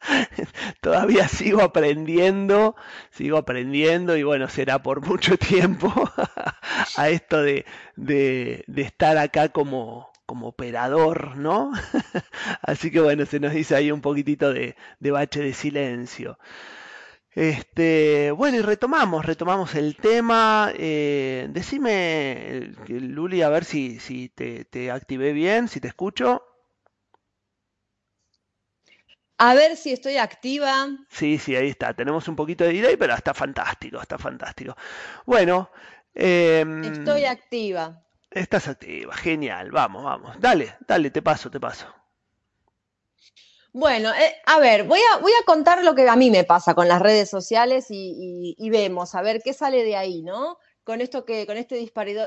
Todavía 0.80 1.28
sigo 1.28 1.62
aprendiendo, 1.62 2.74
sigo 3.10 3.36
aprendiendo 3.36 4.16
y 4.16 4.22
bueno, 4.22 4.48
será 4.48 4.82
por 4.82 5.04
mucho 5.04 5.36
tiempo 5.36 5.92
a 6.96 7.08
esto 7.10 7.42
de, 7.42 7.66
de, 7.96 8.64
de 8.66 8.82
estar 8.82 9.18
acá 9.18 9.50
como, 9.50 10.09
como 10.30 10.46
operador, 10.46 11.36
¿no? 11.36 11.72
Así 12.62 12.92
que 12.92 13.00
bueno, 13.00 13.26
se 13.26 13.40
nos 13.40 13.52
dice 13.52 13.74
ahí 13.74 13.90
un 13.90 14.00
poquitito 14.00 14.52
de, 14.52 14.76
de 15.00 15.10
bache 15.10 15.40
de 15.40 15.52
silencio. 15.52 16.38
Este, 17.32 18.30
bueno, 18.30 18.58
y 18.58 18.60
retomamos, 18.60 19.26
retomamos 19.26 19.74
el 19.74 19.96
tema. 19.96 20.70
Eh, 20.76 21.48
decime, 21.50 22.74
Luli, 22.86 23.42
a 23.42 23.48
ver 23.48 23.64
si, 23.64 23.98
si 23.98 24.28
te, 24.28 24.64
te, 24.66 24.92
activé 24.92 25.32
bien, 25.32 25.66
si 25.66 25.80
te 25.80 25.88
escucho. 25.88 26.44
A 29.38 29.54
ver 29.54 29.76
si 29.76 29.92
estoy 29.92 30.16
activa. 30.16 30.90
Sí, 31.08 31.38
sí, 31.38 31.56
ahí 31.56 31.70
está. 31.70 31.92
Tenemos 31.92 32.28
un 32.28 32.36
poquito 32.36 32.62
de 32.62 32.74
delay, 32.74 32.96
pero 32.96 33.16
está 33.16 33.34
fantástico, 33.34 34.00
está 34.00 34.16
fantástico. 34.16 34.76
Bueno. 35.26 35.68
Eh, 36.14 36.64
estoy 36.84 37.24
activa. 37.24 38.00
Estás 38.30 38.68
activa, 38.68 39.14
genial, 39.16 39.72
vamos, 39.72 40.04
vamos. 40.04 40.40
Dale, 40.40 40.76
dale, 40.86 41.10
te 41.10 41.20
paso, 41.20 41.50
te 41.50 41.58
paso. 41.58 41.86
Bueno, 43.72 44.12
eh, 44.14 44.36
a 44.46 44.60
ver, 44.60 44.84
voy 44.84 45.00
a, 45.12 45.18
voy 45.18 45.32
a 45.32 45.44
contar 45.44 45.82
lo 45.84 45.94
que 45.96 46.08
a 46.08 46.14
mí 46.14 46.30
me 46.30 46.44
pasa 46.44 46.74
con 46.74 46.86
las 46.86 47.02
redes 47.02 47.28
sociales 47.28 47.86
y, 47.90 48.70
vemos, 48.70 49.14
a 49.16 49.22
ver 49.22 49.42
qué 49.42 49.52
sale 49.52 49.84
de 49.84 49.96
ahí, 49.96 50.22
¿no? 50.22 50.58
Con 50.84 51.00
esto 51.00 51.24
que, 51.24 51.44
con 51.46 51.56
este 51.56 51.76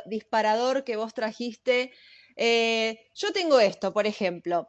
disparador, 0.06 0.84
que 0.84 0.98
vos 0.98 1.14
trajiste. 1.14 1.92
Eh, 2.36 3.10
yo 3.14 3.32
tengo 3.32 3.60
esto, 3.60 3.94
por 3.94 4.06
ejemplo. 4.06 4.68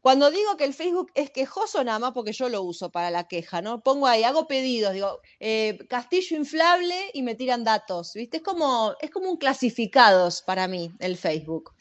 Cuando 0.00 0.30
digo 0.30 0.56
que 0.56 0.64
el 0.64 0.74
Facebook 0.74 1.10
es 1.14 1.30
quejoso, 1.30 1.84
nada 1.84 1.98
más 1.98 2.12
porque 2.12 2.32
yo 2.32 2.48
lo 2.48 2.62
uso 2.62 2.90
para 2.90 3.10
la 3.10 3.28
queja, 3.28 3.60
¿no? 3.60 3.82
Pongo 3.82 4.06
ahí, 4.06 4.24
hago 4.24 4.46
pedidos, 4.46 4.94
digo, 4.94 5.20
eh, 5.40 5.78
castillo 5.88 6.36
inflable 6.36 7.10
y 7.12 7.22
me 7.22 7.34
tiran 7.34 7.64
datos, 7.64 8.14
¿viste? 8.14 8.38
Es 8.38 8.42
como, 8.42 8.94
es 9.00 9.10
como 9.10 9.30
un 9.30 9.36
clasificados 9.36 10.42
para 10.42 10.68
mí 10.68 10.90
el 11.00 11.16
Facebook. 11.16 11.74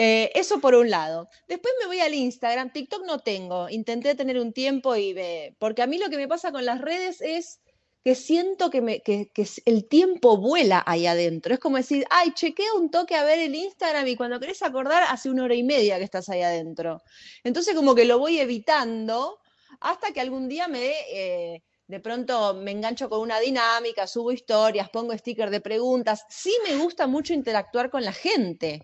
Eh, 0.00 0.30
eso 0.34 0.60
por 0.60 0.76
un 0.76 0.90
lado. 0.90 1.28
Después 1.48 1.74
me 1.80 1.88
voy 1.88 1.98
al 1.98 2.14
Instagram. 2.14 2.72
TikTok 2.72 3.04
no 3.04 3.18
tengo. 3.18 3.68
Intenté 3.68 4.14
tener 4.14 4.38
un 4.38 4.52
tiempo 4.52 4.94
y 4.94 5.12
ve. 5.12 5.56
Porque 5.58 5.82
a 5.82 5.88
mí 5.88 5.98
lo 5.98 6.08
que 6.08 6.16
me 6.16 6.28
pasa 6.28 6.52
con 6.52 6.64
las 6.64 6.80
redes 6.80 7.20
es 7.20 7.58
que 8.08 8.14
siento 8.14 8.70
que, 8.70 8.80
me, 8.80 9.02
que, 9.02 9.30
el 9.66 9.86
tiempo 9.86 10.38
vuela 10.38 10.82
ahí 10.86 11.06
adentro. 11.06 11.52
Es 11.52 11.60
como 11.60 11.76
decir, 11.76 12.06
ay, 12.08 12.32
chequea 12.32 12.72
un 12.72 12.90
toque 12.90 13.14
a 13.14 13.22
ver 13.22 13.38
el 13.38 13.54
Instagram 13.54 14.06
y 14.06 14.16
cuando 14.16 14.40
querés 14.40 14.62
acordar, 14.62 15.04
hace 15.10 15.28
una 15.28 15.44
hora 15.44 15.54
y 15.54 15.62
media 15.62 15.98
que 15.98 16.04
estás 16.04 16.30
ahí 16.30 16.40
adentro. 16.40 17.02
Entonces 17.44 17.74
como 17.74 17.94
que 17.94 18.06
lo 18.06 18.18
voy 18.18 18.38
evitando 18.38 19.40
hasta 19.80 20.10
que 20.12 20.22
algún 20.22 20.48
día 20.48 20.68
me... 20.68 20.90
Eh, 21.12 21.62
de 21.86 22.00
pronto 22.00 22.54
me 22.54 22.70
engancho 22.70 23.10
con 23.10 23.20
una 23.20 23.40
dinámica, 23.40 24.06
subo 24.06 24.32
historias, 24.32 24.88
pongo 24.88 25.12
stickers 25.12 25.50
de 25.50 25.60
preguntas. 25.60 26.24
Sí 26.30 26.54
me 26.66 26.76
gusta 26.76 27.06
mucho 27.06 27.34
interactuar 27.34 27.90
con 27.90 28.06
la 28.06 28.14
gente. 28.14 28.80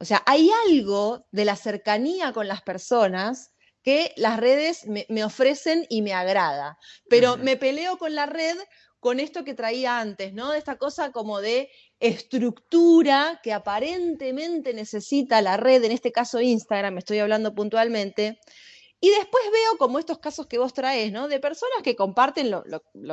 O 0.00 0.04
sea, 0.04 0.24
hay 0.26 0.50
algo 0.66 1.24
de 1.30 1.44
la 1.44 1.54
cercanía 1.54 2.32
con 2.32 2.48
las 2.48 2.62
personas 2.62 3.52
que 3.88 4.12
las 4.16 4.38
redes 4.38 4.86
me, 4.86 5.24
ofrecen 5.24 5.86
y 5.88 6.02
me 6.02 6.12
agrada. 6.12 6.76
Pero 7.08 7.38
me 7.38 7.56
peleo 7.56 7.96
con 7.96 8.14
la 8.14 8.26
red 8.26 8.54
con 9.00 9.18
esto 9.18 9.44
que 9.44 9.54
traía 9.54 9.98
antes, 9.98 10.34
¿no? 10.34 10.50
De 10.50 10.58
esta 10.58 10.76
cosa 10.76 11.10
como 11.10 11.40
de 11.40 11.70
estructura 11.98 13.40
que 13.42 13.54
aparentemente 13.54 14.74
necesita 14.74 15.40
la 15.40 15.56
red, 15.56 15.82
en 15.84 15.92
este 15.92 16.12
caso 16.12 16.38
Instagram, 16.38 16.92
me 16.92 16.98
estoy 16.98 17.20
hablando 17.20 17.54
puntualmente. 17.54 18.38
Y 19.00 19.08
después 19.08 19.42
veo 19.50 19.78
como 19.78 19.98
estos 19.98 20.18
casos 20.18 20.46
que 20.48 20.58
vos 20.58 20.74
traes, 20.74 21.10
¿no? 21.10 21.26
De 21.26 21.40
personas 21.40 21.82
que 21.82 21.96
comparten 21.96 22.50
lo, 22.50 22.64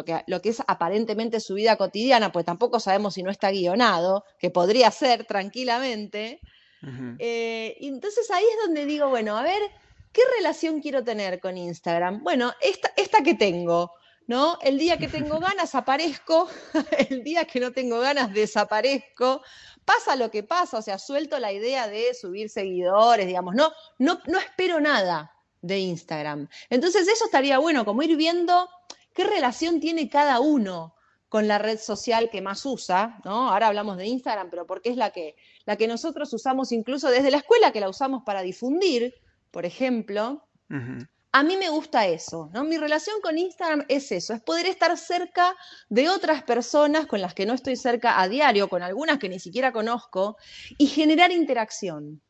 que, 0.03 0.23
lo, 0.27 0.41
que, 0.41 0.49
es 0.49 0.61
aparentemente 0.67 1.39
su 1.39 1.53
vida 1.53 1.77
cotidiana, 1.77 2.33
pues 2.33 2.43
tampoco 2.43 2.81
sabemos 2.81 3.13
si 3.13 3.23
no 3.23 3.31
está 3.31 3.49
guionado, 3.49 4.25
que 4.39 4.49
podría 4.49 4.91
ser 4.91 5.23
tranquilamente, 5.23 6.41
eh, 7.17 7.77
entonces 7.79 8.29
ahí 8.29 8.43
es 8.43 8.65
donde 8.65 8.85
digo, 8.85 9.09
bueno, 9.09 9.37
a 9.37 9.41
ver, 9.41 9.61
¿qué 10.15 10.21
relación 10.37 10.79
quiero 10.79 11.03
tener 11.03 11.41
con 11.41 11.57
Instagram? 11.57 12.23
Bueno, 12.23 12.53
esta, 12.61 12.89
esta 12.95 13.21
que 13.21 13.33
tengo, 13.33 13.91
¿no? 14.27 14.57
El 14.61 14.77
día 14.77 14.97
que 14.97 15.09
tengo 15.09 15.39
ganas 15.41 15.75
aparezco, 15.75 16.47
el 17.09 17.21
día 17.21 17.43
que 17.43 17.59
no 17.59 17.73
tengo 17.73 17.99
ganas 17.99 18.33
desaparezco. 18.33 19.41
Pasa 19.83 20.15
lo 20.15 20.31
que 20.31 20.41
pasa, 20.41 20.77
o 20.77 20.81
sea, 20.81 20.97
suelto 20.97 21.37
la 21.37 21.51
idea 21.51 21.89
de 21.89 22.13
subir 22.13 22.49
seguidores, 22.49 23.27
digamos, 23.27 23.55
no, 23.55 23.71
no, 23.99 24.21
no 24.25 24.39
espero 24.39 24.79
nada 24.79 25.31
de 25.61 25.79
Instagram. 25.79 26.47
Entonces 26.69 27.07
eso 27.07 27.25
estaría 27.25 27.59
bueno, 27.59 27.83
como 27.83 28.01
ir 28.01 28.15
viendo 28.15 28.69
qué 29.13 29.25
relación 29.25 29.81
tiene 29.81 30.09
cada 30.09 30.39
uno 30.39 30.95
con 31.27 31.47
la 31.49 31.57
red 31.57 31.77
social 31.77 32.29
que 32.29 32.41
más 32.41 32.65
usa, 32.65 33.19
¿no? 33.25 33.49
Ahora 33.49 33.67
hablamos 33.67 33.97
de 33.97 34.07
Instagram, 34.07 34.49
pero 34.49 34.65
porque 34.65 34.89
es 34.89 34.95
la 34.95 35.09
que, 35.09 35.35
la 35.65 35.75
que 35.75 35.87
nosotros 35.87 36.31
usamos 36.33 36.71
incluso 36.71 37.09
desde 37.09 37.31
la 37.31 37.37
escuela, 37.37 37.73
que 37.73 37.81
la 37.81 37.89
usamos 37.89 38.23
para 38.23 38.41
difundir, 38.41 39.13
por 39.55 39.65
ejemplo. 39.65 40.45
A 41.31 41.41
mí 41.41 41.55
me 41.55 41.69
gusta 41.69 42.07
eso, 42.07 42.49
¿no? 42.53 42.65
Mi 42.65 42.77
relación 42.77 43.21
con 43.21 43.37
Instagram 43.37 43.85
es 43.87 44.11
eso, 44.11 44.33
es 44.33 44.41
poder 44.41 44.65
estar 44.65 44.97
cerca 44.97 45.55
de 45.87 46.09
otras 46.09 46.43
personas 46.43 47.05
con 47.05 47.21
las 47.21 47.33
que 47.33 47.45
no 47.45 47.53
estoy 47.53 47.77
cerca 47.77 48.19
a 48.19 48.27
diario, 48.27 48.67
con 48.67 48.83
algunas 48.83 49.17
que 49.17 49.29
ni 49.29 49.39
siquiera 49.39 49.71
conozco, 49.71 50.35
y 50.77 50.87
generar 50.87 51.31
interacción. 51.31 52.21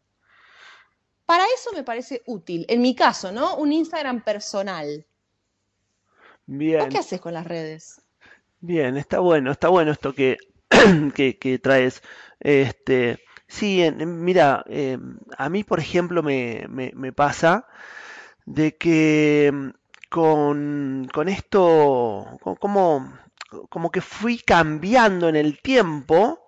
Para 1.25 1.45
eso 1.45 1.71
me 1.73 1.81
parece 1.81 2.21
útil, 2.27 2.63
en 2.69 2.83
mi 2.83 2.93
caso, 2.93 3.31
¿no? 3.31 3.55
Un 3.57 3.73
Instagram 3.73 4.23
personal. 4.23 5.07
Bien. 6.45 6.89
qué 6.89 6.99
haces 6.99 7.19
con 7.19 7.33
las 7.33 7.47
redes? 7.47 8.03
Bien, 8.59 8.97
está 8.97 9.17
bueno, 9.17 9.51
está 9.51 9.69
bueno 9.69 9.91
esto 9.91 10.13
que, 10.13 10.38
que, 11.15 11.59
traes. 11.63 12.03
Este, 12.39 13.17
sí, 13.47 13.81
mira, 14.05 14.63
em, 14.67 15.17
a 15.38 15.49
mí, 15.49 15.63
por 15.63 15.79
ejemplo, 15.79 16.23
me, 16.23 16.65
me, 16.69 17.12
pasa 17.13 17.67
de 18.45 18.77
que 18.77 19.47
em, 19.47 19.73
con, 20.10 21.08
con 21.13 21.29
esto, 21.29 22.39
como, 22.60 23.13
como 23.69 23.91
que 23.91 24.01
fui 24.01 24.39
cambiando 24.39 25.29
en 25.29 25.36
el 25.36 25.62
tiempo 25.62 26.39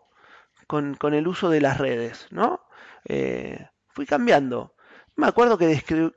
con, 0.67 0.95
con 0.95 1.13
el 1.13 1.27
uso 1.27 1.49
de 1.49 1.61
las 1.61 1.77
redes, 1.77 2.27
¿no? 2.31 2.61
Eh, 3.05 3.67
fui 3.89 4.05
cambiando. 4.05 4.75
Me 5.15 5.27
acuerdo 5.27 5.57
que 5.57 5.67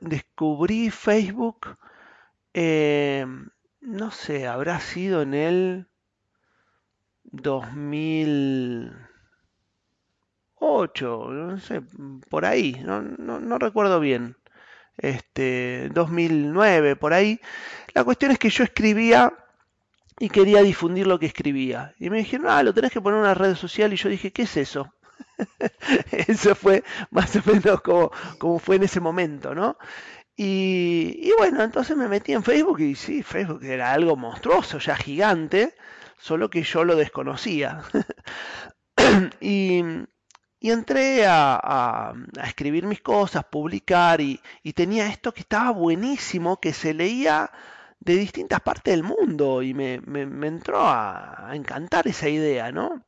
descubrí 0.01 0.89
Facebook, 0.91 1.77
em, 2.53 3.49
no 3.81 4.11
sé, 4.11 4.47
habrá 4.47 4.79
sido 4.79 5.21
en 5.23 5.33
el 5.33 5.87
2008, 10.61 11.27
no 11.31 11.59
sé, 11.59 11.81
por 12.29 12.45
ahí, 12.45 12.81
no, 12.85 13.01
no, 13.01 13.57
recuerdo 13.57 13.99
bien. 13.99 14.37
Este, 14.97 15.89
2009, 15.93 16.95
por 16.95 17.13
ahí. 17.13 17.39
La 17.93 18.03
cuestión 18.03 18.31
es 18.31 18.39
que 18.39 18.49
yo 18.49 18.63
escribía 18.63 19.33
y 20.19 20.29
quería 20.29 20.61
difundir 20.61 21.07
lo 21.07 21.19
que 21.19 21.25
escribía. 21.25 21.95
Y 21.99 22.09
me 22.09 22.19
dijeron, 22.19 22.47
ah, 22.49 22.61
lo 22.61 22.73
tenés 22.73 22.91
que 22.91 23.01
poner 23.01 23.17
en 23.17 23.23
una 23.23 23.33
red 23.33 23.55
social. 23.55 23.91
Y 23.91 23.95
yo 23.95 24.09
dije, 24.09 24.31
¿qué 24.31 24.43
es 24.43 24.57
eso? 24.57 24.93
eso 26.11 26.53
fue 26.55 26.83
más 27.09 27.35
o 27.35 27.41
menos 27.51 27.81
como, 27.81 28.11
como 28.37 28.59
fue 28.59 28.75
en 28.75 28.83
ese 28.83 28.99
momento, 28.99 29.55
¿no? 29.55 29.77
Y, 30.35 31.19
y, 31.21 31.31
bueno, 31.37 31.63
entonces 31.63 31.97
me 31.97 32.07
metí 32.07 32.33
en 32.33 32.43
Facebook 32.43 32.79
y 32.79 32.95
sí, 32.95 33.23
Facebook 33.23 33.63
era 33.63 33.91
algo 33.93 34.15
monstruoso, 34.15 34.79
ya 34.79 34.95
gigante 34.95 35.75
solo 36.17 36.49
que 36.49 36.63
yo 36.63 36.83
lo 36.83 36.95
desconocía. 36.95 37.81
y, 39.41 39.83
entré 40.69 41.25
a, 41.27 42.13
escribir 42.43 42.85
mis 42.85 43.01
cosas, 43.01 43.45
publicar, 43.45 44.21
y, 44.21 44.39
tenía 44.75 45.07
esto 45.07 45.33
que 45.33 45.41
estaba 45.41 45.71
buenísimo, 45.71 46.59
que 46.59 46.73
se 46.73 46.93
leía 46.93 47.51
de 47.99 48.15
distintas 48.15 48.61
partes 48.61 48.93
del 48.93 49.03
mundo, 49.03 49.61
y 49.63 49.73
me, 49.73 49.95
entró 50.47 50.81
a, 50.81 51.51
encantar 51.53 52.07
esa 52.07 52.29
idea, 52.29 52.71
¿no? 52.71 53.03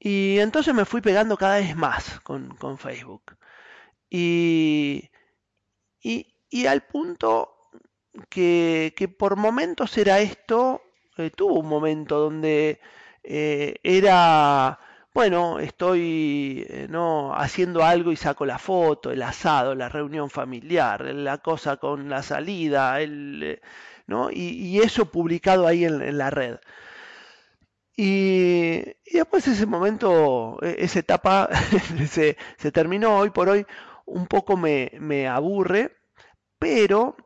Y 0.00 0.38
entonces 0.40 0.74
me 0.74 0.84
fui 0.84 1.00
pegando 1.00 1.36
cada 1.36 1.56
vez 1.58 1.76
más 1.76 2.20
con, 2.20 2.56
Facebook. 2.78 3.36
Y, 4.10 5.10
y, 6.02 6.66
al 6.66 6.82
punto 6.82 7.70
que, 8.28 8.94
que, 8.96 9.08
por 9.08 9.36
momentos 9.36 9.96
era 9.98 10.20
esto 10.20 10.82
eh, 11.18 11.30
tuvo 11.30 11.58
un 11.58 11.68
momento 11.68 12.18
donde 12.20 12.80
eh, 13.24 13.74
era, 13.82 14.78
bueno, 15.18 15.58
estoy 15.58 16.64
eh, 16.68 16.86
no 16.88 17.34
haciendo 17.34 17.82
algo 17.82 18.12
y 18.12 18.16
saco 18.16 18.46
la 18.46 18.56
foto, 18.56 19.10
el 19.10 19.20
asado, 19.22 19.74
la 19.74 19.88
reunión 19.88 20.30
familiar, 20.30 21.04
la 21.12 21.38
cosa 21.38 21.76
con 21.78 22.08
la 22.08 22.22
salida, 22.22 23.00
el, 23.00 23.60
¿no? 24.06 24.30
Y, 24.30 24.78
eso 24.78 25.10
publicado 25.10 25.66
ahí 25.66 25.84
en, 25.84 26.18
la 26.18 26.30
red. 26.30 26.58
Y, 27.96 28.78
después 29.12 29.48
ese 29.48 29.66
momento, 29.66 30.58
e, 30.62 30.76
esa 30.84 31.00
etapa 31.00 31.48
se, 32.08 32.36
terminó. 32.72 33.18
Hoy 33.18 33.30
por 33.30 33.48
hoy, 33.48 33.66
un 34.06 34.28
poco 34.28 34.56
me, 34.56 34.92
me 35.00 35.26
aburre, 35.26 35.96
pero 36.60 37.16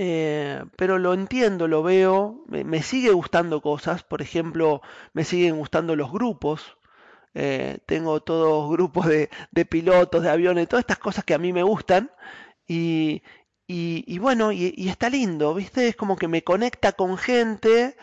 eh, 0.00 0.64
pero 0.76 0.98
lo 0.98 1.12
entiendo, 1.12 1.66
lo 1.66 1.82
veo, 1.82 2.44
me, 2.46 2.82
sigue 2.84 3.10
gustando 3.10 3.60
cosas, 3.60 4.04
por 4.04 4.22
ejemplo, 4.22 4.80
me 5.12 5.24
siguen 5.24 5.56
gustando 5.58 5.96
los 5.96 6.12
grupos, 6.12 6.77
eh, 7.40 7.78
tengo 7.86 8.20
todos 8.20 8.68
grupos 8.72 9.06
de, 9.06 9.28
pilotos, 9.66 10.22
de 10.24 10.30
aviones, 10.30 10.68
todas 10.68 10.82
estas 10.82 10.98
cosas 10.98 11.24
que 11.24 11.34
a 11.34 11.38
mí 11.38 11.52
me 11.52 11.62
gustan 11.62 12.10
y, 12.66 13.22
y, 13.68 14.18
bueno, 14.18 14.50
y, 14.52 14.88
está 14.88 15.08
lindo, 15.08 15.54
¿viste? 15.54 15.88
Es 15.88 15.96
como 15.96 16.16
que 16.16 16.26
me 16.26 16.42
conecta 16.42 16.92
con 16.92 17.16
gente 17.16 17.96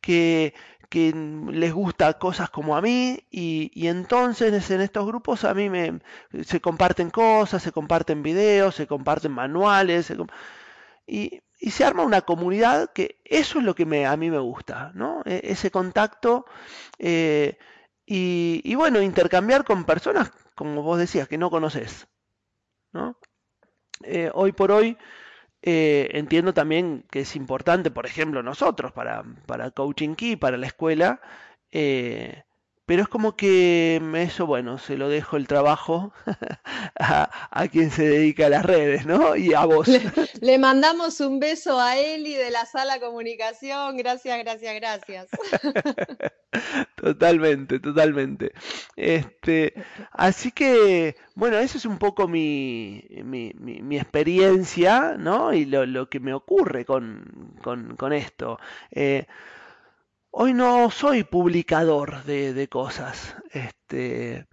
que, 0.00 0.54
que 0.88 1.12
les 1.52 1.72
gusta 1.72 2.18
cosas 2.18 2.50
como 2.50 2.76
a 2.76 2.80
mí 2.82 3.26
y, 3.30 3.70
y, 3.74 3.88
entonces 3.88 4.70
en 4.70 4.80
estos 4.80 5.06
grupos 5.06 5.44
a 5.44 5.54
mí 5.54 5.68
me 5.68 6.00
se 6.44 6.60
comparten 6.60 7.10
cosas, 7.10 7.62
se 7.62 7.72
comparten 7.72 8.22
videos, 8.22 8.74
se 8.76 8.86
comparten 8.86 9.32
manuales, 9.32 10.06
se, 10.06 10.16
y, 11.06 11.42
se 11.70 11.84
arma 11.84 12.04
una 12.04 12.22
comunidad 12.22 12.92
que 12.92 13.20
eso 13.24 13.58
es 13.58 13.64
lo 13.64 13.74
que 13.74 13.86
me, 13.86 14.06
a 14.06 14.16
mí 14.16 14.30
me 14.30 14.38
gusta, 14.38 14.92
¿no? 14.94 15.22
E, 15.26 15.40
ese 15.44 15.70
contacto 15.70 16.46
eh, 16.98 17.58
y, 18.10 18.74
bueno, 18.74 19.02
intercambiar 19.02 19.64
con 19.64 19.84
personas, 19.84 20.32
como 20.54 20.82
vos 20.82 20.98
decías, 20.98 21.28
que 21.28 21.36
no 21.36 21.50
conoces. 21.50 22.08
¿no? 22.92 23.18
Eh, 24.02 24.30
hoy 24.32 24.52
por 24.52 24.72
hoy 24.72 24.96
eh, 25.60 26.08
entiendo 26.12 26.54
también 26.54 27.04
que 27.10 27.20
es 27.20 27.36
importante, 27.36 27.90
por 27.90 28.06
ejemplo, 28.06 28.42
nosotros, 28.42 28.92
para, 28.92 29.24
para 29.46 29.70
Coaching 29.72 30.14
Key, 30.14 30.36
para 30.36 30.56
la 30.56 30.66
escuela, 30.66 31.20
eh, 31.70 32.44
pero 32.88 33.02
es 33.02 33.08
como 33.08 33.36
que 33.36 34.00
eso, 34.16 34.46
bueno, 34.46 34.78
se 34.78 34.96
lo 34.96 35.10
dejo 35.10 35.36
el 35.36 35.46
trabajo 35.46 36.10
a, 36.98 37.68
quien 37.70 37.90
se 37.90 38.08
dedica 38.08 38.46
a 38.46 38.48
las 38.48 38.64
redes, 38.64 39.04
¿no? 39.04 39.36
Y 39.36 39.52
a 39.52 39.66
vos. 39.66 39.88
Le, 40.40 40.58
mandamos 40.58 41.20
un 41.20 41.38
beso 41.38 41.78
a 41.78 41.98
Eli 41.98 42.32
de 42.32 42.50
la 42.50 42.64
sala 42.64 42.98
comunicación. 42.98 43.98
Gracias, 43.98 44.38
gracias, 44.38 44.74
gracias. 44.76 45.26
totalmente, 46.96 47.78
totalmente. 47.78 48.52
Este, 48.96 49.74
así 50.12 50.50
que, 50.50 51.14
bueno, 51.34 51.58
eso 51.58 51.76
es 51.76 51.84
un 51.84 51.98
poco 51.98 52.26
mi, 52.26 53.04
mi, 53.22 53.98
experiencia, 53.98 55.16
¿no? 55.18 55.52
Y 55.52 55.66
lo, 55.66 56.08
que 56.08 56.20
me 56.20 56.32
ocurre 56.32 56.86
con, 56.86 57.52
con, 57.62 58.14
esto. 58.14 58.58
Eh, 58.90 59.26
Hoy 60.30 60.52
no 60.52 60.90
soy 60.90 61.24
publicador 61.24 62.22
de, 62.24 62.68
cosas. 62.68 63.34
Este, 63.50 64.46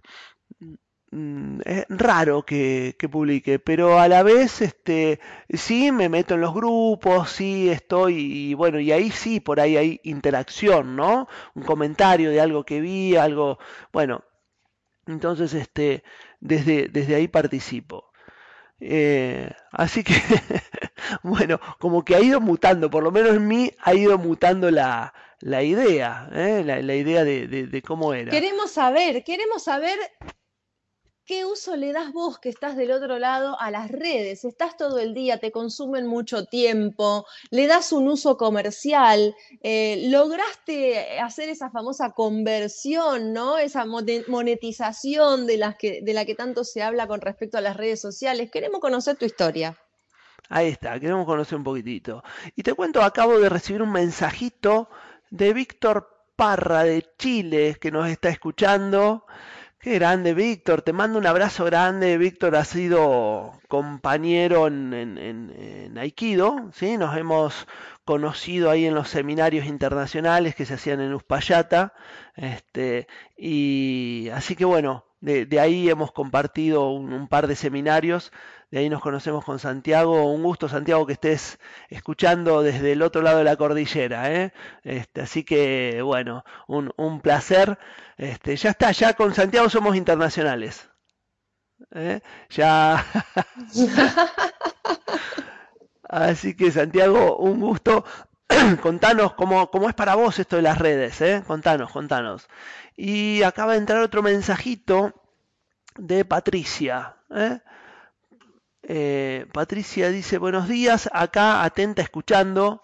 mm, 1.10 1.60
es 1.64 1.84
raro 1.88 2.44
que, 2.44 2.96
publique, 3.10 3.58
pero 3.58 3.98
a 3.98 4.08
la 4.08 4.22
vez 4.22 4.62
este, 4.62 5.20
sí 5.50 5.92
me 5.92 6.08
meto 6.08 6.34
en 6.34 6.40
los 6.40 6.54
grupos, 6.54 7.30
sí 7.30 7.68
estoy, 7.70 8.14
y 8.50 8.54
bueno, 8.54 8.80
y 8.80 8.92
ahí 8.92 9.10
sí, 9.10 9.40
por 9.40 9.60
ahí 9.60 9.76
hay 9.76 10.00
interacción, 10.04 10.96
¿no? 10.96 11.28
Un 11.54 11.62
comentario 11.62 12.30
de 12.30 12.40
algo 12.40 12.64
que 12.64 12.80
vi, 12.80 13.16
algo, 13.16 13.58
bueno, 13.92 14.24
entonces 15.06 15.54
este, 15.54 16.04
desde, 16.40 16.88
desde 16.88 17.14
ahí 17.16 17.28
participo. 17.28 18.12
Eh, 18.80 19.50
así 19.72 20.04
que, 20.04 20.14
bueno, 21.22 21.60
como 21.78 22.04
que 22.04 22.16
ha 22.16 22.20
ido 22.20 22.40
mutando, 22.40 22.90
por 22.90 23.02
lo 23.04 23.12
menos 23.12 23.36
en 23.36 23.46
mí 23.48 23.72
ha 23.82 23.94
ido 23.94 24.18
mutando 24.18 24.70
la, 24.70 25.14
la 25.40 25.62
idea, 25.62 26.28
¿eh? 26.32 26.62
la, 26.64 26.94
idea 26.94 27.24
de, 27.24 27.82
cómo 27.86 28.14
era. 28.14 28.30
Queremos 28.30 28.70
saber, 28.70 29.22
queremos 29.22 29.64
saber 29.64 29.98
qué 31.26 31.44
uso 31.44 31.76
le 31.76 31.92
das 31.92 32.12
vos 32.12 32.38
que 32.38 32.48
estás 32.48 32.76
del 32.76 32.92
otro 32.92 33.18
lado 33.18 33.60
a 33.60 33.70
las 33.70 33.90
redes. 33.90 34.44
Estás 34.44 34.76
todo 34.76 34.98
el 34.98 35.12
día, 35.12 35.38
te 35.38 35.50
consumen 35.50 36.06
mucho 36.06 36.46
tiempo, 36.46 37.26
le 37.50 37.66
das 37.66 37.92
un 37.92 38.08
uso 38.08 38.36
comercial, 38.36 39.34
eh, 39.62 40.06
lograste 40.08 41.18
hacer 41.18 41.48
esa 41.48 41.70
famosa 41.70 42.12
conversión, 42.12 43.32
¿no? 43.32 43.58
Esa 43.58 43.84
monetización 43.84 45.46
de, 45.46 45.56
las 45.58 45.76
que, 45.76 46.00
de 46.02 46.12
la 46.14 46.24
que 46.24 46.34
tanto 46.34 46.64
se 46.64 46.82
habla 46.82 47.06
con 47.06 47.20
respecto 47.20 47.58
a 47.58 47.60
las 47.60 47.76
redes 47.76 48.00
sociales. 48.00 48.50
Queremos 48.50 48.80
conocer 48.80 49.16
tu 49.16 49.26
historia. 49.26 49.76
Ahí 50.48 50.68
está, 50.68 50.98
queremos 51.00 51.26
conocer 51.26 51.58
un 51.58 51.64
poquitito. 51.64 52.22
Y 52.54 52.62
te 52.62 52.72
cuento, 52.74 53.02
acabo 53.02 53.38
de 53.40 53.48
recibir 53.48 53.82
un 53.82 53.90
mensajito 53.90 54.88
de 55.30 55.52
Víctor 55.52 56.08
Parra 56.36 56.84
de 56.84 57.04
Chile, 57.18 57.76
que 57.80 57.90
nos 57.90 58.08
está 58.08 58.28
escuchando. 58.28 59.24
Qué 59.78 59.94
grande, 59.94 60.34
Víctor. 60.34 60.82
Te 60.82 60.92
mando 60.92 61.18
un 61.18 61.26
abrazo 61.26 61.64
grande. 61.64 62.18
Víctor 62.18 62.56
ha 62.56 62.64
sido 62.64 63.52
compañero 63.68 64.66
en, 64.66 64.92
en, 64.92 65.98
Aikido. 65.98 66.70
¿sí? 66.72 66.98
Nos 66.98 67.16
hemos 67.16 67.66
conocido 68.04 68.70
ahí 68.70 68.86
en 68.86 68.94
los 68.94 69.08
seminarios 69.08 69.66
internacionales 69.66 70.54
que 70.54 70.66
se 70.66 70.74
hacían 70.74 71.00
en 71.00 71.14
Uspallata. 71.14 71.92
Este, 72.34 73.06
y 73.36 74.28
así 74.32 74.56
que 74.56 74.64
bueno, 74.64 75.06
de, 75.20 75.60
ahí 75.60 75.88
hemos 75.88 76.12
compartido 76.12 76.90
un, 76.90 77.28
par 77.28 77.46
de 77.46 77.56
seminarios, 77.56 78.32
de 78.70 78.80
ahí 78.80 78.88
nos 78.88 79.00
conocemos 79.00 79.44
con 79.44 79.58
Santiago. 79.58 80.32
Un 80.32 80.42
gusto, 80.42 80.68
Santiago, 80.68 81.06
que 81.06 81.12
estés 81.14 81.58
escuchando 81.88 82.62
desde 82.62 82.92
el 82.92 83.02
otro 83.02 83.22
lado 83.22 83.38
de 83.38 83.44
la 83.44 83.56
cordillera. 83.56 84.32
¿eh? 84.32 84.52
Este, 84.82 85.20
así 85.20 85.44
que, 85.44 86.02
bueno, 86.02 86.44
un, 86.66 86.92
un, 86.96 87.20
placer. 87.20 87.78
Este, 88.16 88.56
ya 88.56 88.70
está, 88.70 88.90
ya 88.92 89.14
con 89.14 89.34
Santiago 89.34 89.70
somos 89.70 89.96
internacionales. 89.96 90.90
¿eh? 91.92 92.20
Ya. 92.50 93.04
así 96.08 96.56
que, 96.56 96.72
Santiago, 96.72 97.36
un 97.36 97.60
gusto. 97.60 98.04
contanos 98.82 99.34
cómo, 99.34 99.70
cómo, 99.70 99.88
es 99.88 99.94
para 99.94 100.14
vos 100.14 100.38
esto 100.38 100.56
de 100.56 100.62
las 100.62 100.78
redes, 100.78 101.20
¿eh? 101.20 101.42
Contanos, 101.46 101.90
contanos. 101.90 102.48
Y 102.96 103.42
acaba 103.42 103.72
de 103.72 103.78
entrar 103.78 104.00
otro 104.00 104.22
mensajito 104.22 105.12
de 105.96 106.24
Patricia. 106.24 107.16
¿eh? 107.30 107.60
Eh, 108.88 109.46
Patricia 109.52 110.10
dice, 110.10 110.38
buenos 110.38 110.68
días, 110.68 111.10
acá 111.12 111.64
atenta 111.64 112.02
escuchando. 112.02 112.82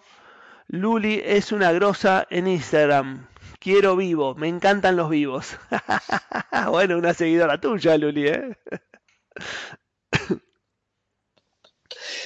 Luli 0.67 1.21
es 1.23 1.53
una 1.53 1.71
grosa 1.71 2.27
en 2.29 2.47
Instagram. 2.47 3.27
Quiero 3.59 3.95
vivo, 3.95 4.35
me 4.35 4.49
encantan 4.49 4.97
los 4.97 5.09
vivos. 5.09 5.57
bueno, 6.69 6.97
una 6.97 7.13
seguidora 7.13 7.59
tuya, 7.61 7.97
Luli, 7.97 8.27
¿eh? 8.27 8.57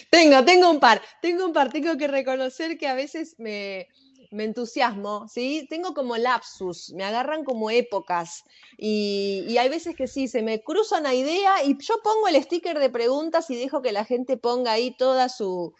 Tengo, 0.09 0.43
tengo 0.43 0.71
un 0.71 0.79
par, 0.79 1.01
tengo 1.21 1.45
un 1.45 1.53
par, 1.53 1.71
tengo 1.71 1.97
que 1.97 2.07
reconocer 2.07 2.79
que 2.79 2.87
a 2.87 2.95
veces 2.95 3.35
me, 3.37 3.89
me 4.31 4.43
entusiasmo, 4.43 5.27
¿sí? 5.27 5.67
Tengo 5.69 5.93
como 5.93 6.17
lapsus, 6.17 6.93
me 6.93 7.03
agarran 7.03 7.43
como 7.43 7.69
épocas 7.69 8.43
y, 8.77 9.55
hay 9.57 9.69
veces 9.69 9.95
que 9.95 10.07
sí, 10.07 10.27
se 10.27 10.43
me 10.43 10.61
cruza 10.61 10.99
una 10.99 11.13
idea 11.13 11.63
y 11.63 11.77
yo 11.79 11.95
pongo 12.03 12.27
el 12.27 12.41
sticker 12.43 12.79
de 12.79 12.89
preguntas 12.89 13.49
y 13.49 13.55
dejo 13.55 13.81
que 13.81 13.91
la 13.91 14.05
gente 14.05 14.37
ponga 14.37 14.71
ahí 14.71 14.95
toda 14.97 15.29
su, 15.29 15.73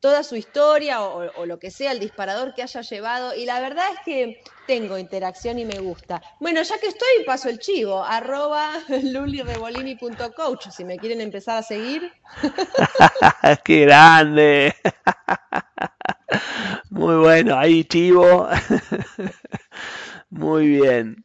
toda 0.00 0.24
su 0.24 0.34
historia 0.34 1.02
o, 1.02 1.46
lo 1.46 1.58
que 1.58 1.70
sea, 1.70 1.92
el 1.92 2.00
disparador 2.00 2.54
que 2.54 2.62
haya 2.62 2.80
llevado. 2.80 3.34
Y 3.34 3.46
la 3.46 3.60
verdad 3.60 3.84
es 3.92 4.00
que 4.04 4.42
tengo 4.66 4.98
interacción 4.98 5.58
y 5.60 5.64
me 5.64 5.78
gusta. 5.78 6.20
Bueno, 6.40 6.62
ya 6.62 6.78
que 6.78 6.88
estoy, 6.88 7.24
paso 7.24 7.48
el 7.48 7.60
chivo, 7.60 8.02
arroba 8.02 8.72
lulirevolini.coach, 8.88 10.70
si 10.70 10.84
me 10.84 10.98
quieren 10.98 11.20
empezar 11.20 11.58
a 11.58 11.62
seguir. 11.62 12.12
¡Qué 13.64 13.82
grande! 13.82 14.74
Muy 16.92 17.16
bueno, 17.16 17.58
ahí 17.58 17.84
chivo. 17.84 18.46
Muy 20.28 20.66
bien. 20.68 21.24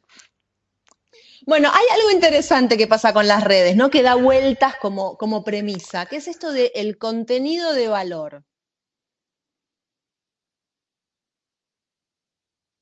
Bueno, 1.46 1.70
hay 1.74 1.86
algo 1.94 2.12
interesante 2.12 2.78
que 2.78 2.88
pasa 2.88 3.12
con 3.12 3.28
las 3.28 3.44
redes, 3.44 3.76
¿no? 3.76 3.90
Que 3.90 4.02
da 4.02 4.16
vueltas 4.16 4.76
como, 4.78 5.18
como 5.18 5.44
premisa, 5.44 6.06
que 6.06 6.18
es 6.18 6.30
esto 6.30 6.54
del 6.54 6.72
el 6.74 6.98
contenido 6.98 7.74
de 7.74 7.90
valor. 7.90 8.46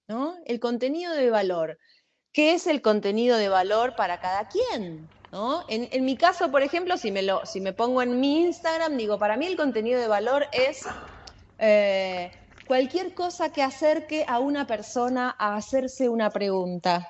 ¿No? 0.08 0.36
El 0.45 0.60
contenido 0.60 1.13
de 1.13 1.32
valor. 1.32 1.80
¿Qué 2.32 2.54
es 2.54 2.67
el 2.67 2.84
contenido 2.84 3.38
de 3.38 3.50
valor 3.50 3.95
para 3.95 4.19
cada 4.19 4.48
quien? 4.48 5.10
¿no? 5.32 5.65
En, 5.69 6.06
mi 6.06 6.17
caso, 6.17 6.52
por 6.52 6.62
ejemplo, 6.62 6.98
si 6.98 7.12
me, 7.12 7.24
lo, 7.24 7.43
si 7.48 7.62
me 7.62 7.74
pongo 7.74 8.04
en 8.04 8.19
mi 8.19 8.41
Instagram, 8.41 8.95
digo, 8.95 9.17
para 9.17 9.38
mí 9.38 9.48
el 9.48 9.58
contenido 9.58 10.00
de 10.00 10.08
valor 10.08 10.45
es 10.52 10.86
eh, 11.58 12.32
cualquier 12.65 13.13
cosa 13.13 13.51
que 13.51 13.63
acerque 13.63 14.25
a 14.28 14.39
una 14.39 14.67
persona 14.67 15.36
a 15.38 15.56
hacerse 15.56 16.10
una 16.10 16.30
pregunta 16.30 17.08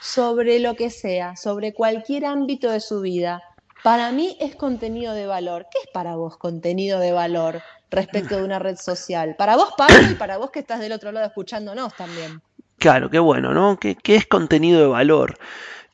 sobre 0.00 0.58
lo 0.58 0.74
que 0.74 0.90
sea, 0.90 1.36
sobre 1.36 1.72
cualquier 1.72 2.24
ámbito 2.24 2.70
de 2.70 2.80
su 2.80 3.00
vida. 3.00 3.42
Para 3.82 4.12
mí 4.12 4.36
es 4.40 4.56
contenido 4.56 5.14
de 5.14 5.26
valor. 5.26 5.66
¿Qué 5.70 5.78
es 5.84 5.90
para 5.92 6.16
vos 6.16 6.36
contenido 6.36 7.00
de 7.00 7.12
valor 7.12 7.62
respecto 7.90 8.36
de 8.36 8.44
una 8.44 8.58
red 8.58 8.76
social? 8.76 9.34
Para 9.36 9.56
vos, 9.56 9.74
Pablo, 9.76 10.10
y 10.10 10.14
para 10.14 10.38
vos 10.38 10.50
que 10.50 10.60
estás 10.60 10.80
del 10.80 10.92
otro 10.92 11.12
lado 11.12 11.26
escuchándonos 11.26 11.94
también. 11.94 12.42
Claro, 12.78 13.10
qué 13.10 13.18
bueno, 13.18 13.52
¿no? 13.52 13.78
¿Qué, 13.78 13.96
es 14.06 14.26
contenido 14.26 14.80
de 14.80 14.86
valor? 14.86 15.38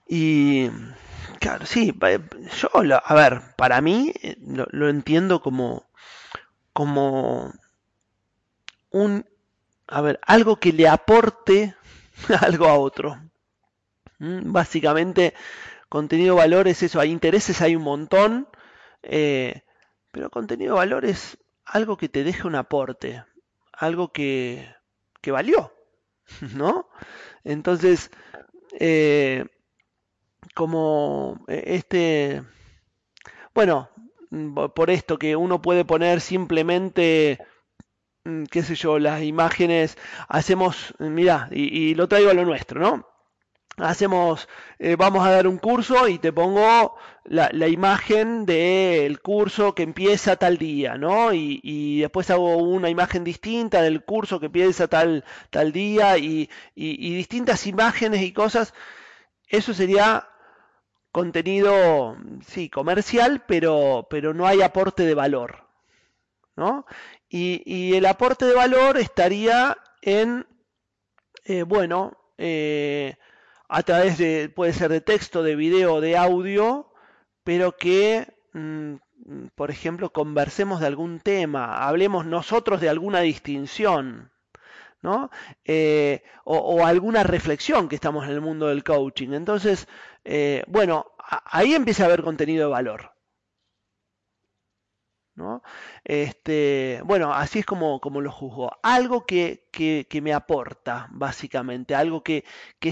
Y 0.09 0.69
claro, 1.39 1.67
sí, 1.67 1.93
yo, 2.61 2.71
a 3.05 3.15
ver, 3.15 3.43
para 3.57 3.81
mí 3.81 4.13
eh, 4.23 4.37
lo, 4.41 4.89
entiendo 4.89 5.41
como, 5.41 5.85
como 6.73 7.53
un, 8.91 9.27
a 9.87 10.01
ver, 10.01 10.21
algo 10.23 10.57
que 10.57 10.73
le 10.73 10.89
aporte 10.89 11.75
algo 12.41 12.67
a 12.67 12.79
otro. 12.79 13.21
¿Mm? 14.19 14.53
Básicamente, 14.53 15.35
contenido 15.89 16.37
valor 16.37 16.69
es 16.69 16.83
eso, 16.83 17.01
hay 17.01 17.11
intereses, 17.11 17.61
hay 17.63 17.77
un 17.77 17.83
montón, 17.83 18.49
eh, 19.03 19.63
pero 20.11 20.31
contenido 20.31 20.77
valor 20.77 21.05
es 21.05 21.39
algo 21.65 21.97
que 21.97 22.09
te 22.09 22.25
deje 22.25 22.47
un 22.47 22.57
aporte, 22.57 23.25
algo 23.73 24.13
que, 24.13 24.69
que 25.21 25.31
valió, 25.31 25.73
¿no? 26.55 26.89
Entonces, 27.45 28.11
eh, 28.79 29.47
como 30.55 31.45
eh, 31.49 31.63
este, 31.67 32.43
bueno, 33.55 33.89
por 34.75 34.91
esto 34.91 35.19
que 35.19 35.35
uno 35.35 35.61
puede 35.61 35.85
poner 35.85 36.21
simplemente 36.21 37.41
Mm, 37.41 37.60
qué 38.51 38.63
sé 38.63 38.75
yo, 38.75 38.99
las 38.99 39.23
imágenes, 39.23 39.97
hacemos, 40.29 40.95
mira, 40.99 41.49
y, 41.51 41.95
lo 41.95 42.09
traigo 42.09 42.31
a 42.31 42.35
lo 42.35 42.45
nuestro, 42.45 42.81
¿no? 42.81 43.11
hacemos, 43.79 44.49
eh, 44.79 44.97
vamos 44.97 45.27
a 45.27 45.31
dar 45.31 45.47
un 45.47 45.59
curso 45.59 46.09
y 46.09 46.19
te 46.19 46.33
pongo 46.33 46.97
la, 47.25 47.51
imagen 47.69 48.45
del 48.47 49.21
curso 49.21 49.75
que 49.75 49.83
empieza 49.83 50.37
tal 50.37 50.59
día, 50.59 50.97
¿no? 50.99 51.33
Y, 51.33 52.01
después 52.01 52.31
hago 52.31 52.57
una 52.59 52.91
imagen 52.91 53.25
distinta 53.25 53.83
del 53.83 54.05
curso 54.05 54.41
que 54.41 54.47
empieza 54.47 54.89
tal, 54.89 55.25
tal 55.51 55.73
día 55.73 56.19
y, 56.19 56.49
distintas 56.75 57.67
imágenes 57.67 58.23
y 58.23 58.33
cosas. 58.33 58.75
Eso 59.49 59.75
sería 59.75 60.29
contenido, 61.13 62.17
sí, 62.47 62.69
comercial, 62.69 63.45
pero, 63.47 64.07
pero 64.11 64.35
no 64.35 64.47
hay 64.47 64.63
aporte 64.63 65.05
de 65.05 65.15
valor, 65.15 65.67
¿no? 66.57 66.87
Y, 67.33 67.95
el 67.95 68.07
aporte 68.07 68.45
de 68.45 68.55
valor 68.55 68.99
estaría 68.99 69.79
en, 70.03 70.47
eh, 71.45 71.63
bueno, 71.63 72.19
eh, 72.39 73.17
a 73.69 73.83
través 73.85 74.19
de, 74.19 74.49
puede 74.49 74.73
ser 74.73 74.91
de 74.91 75.01
texto, 75.01 75.45
de 75.45 75.55
video, 75.55 76.01
de 76.01 76.17
audio, 76.17 76.93
pero 77.45 77.77
que, 77.77 78.27
mm, 78.53 78.95
por 79.55 79.71
ejemplo, 79.71 80.13
conversemos 80.13 80.81
de 80.81 80.89
algún 80.89 81.21
tema, 81.21 81.87
hablemos 81.87 82.27
nosotros 82.27 82.81
de 82.81 82.89
alguna 82.89 83.21
distinción, 83.21 84.33
¿no? 85.03 85.31
Eh, 85.65 86.25
o, 86.45 86.85
alguna 86.85 87.23
reflexión 87.23 87.89
que 87.89 87.95
estamos 87.95 88.25
en 88.25 88.33
el 88.33 88.41
mundo 88.41 88.67
del 88.69 88.85
coaching. 88.85 89.33
Entonces, 89.35 89.87
bueno, 90.67 91.13
ahí 91.19 91.75
empieza 91.75 92.05
a 92.05 92.07
haber 92.07 92.23
contenido 92.23 92.67
de 92.67 92.73
valor. 92.73 93.13
Este, 96.05 97.01
bueno, 97.05 97.33
así 97.33 97.61
es 97.61 97.67
como, 97.67 98.01
lo 98.03 98.33
juzgo. 98.33 98.71
Algo 98.83 99.25
que, 99.27 99.67
me 100.23 100.33
aporta, 100.33 101.09
básicamente, 101.11 101.95
algo 101.95 102.23
que, 102.23 102.45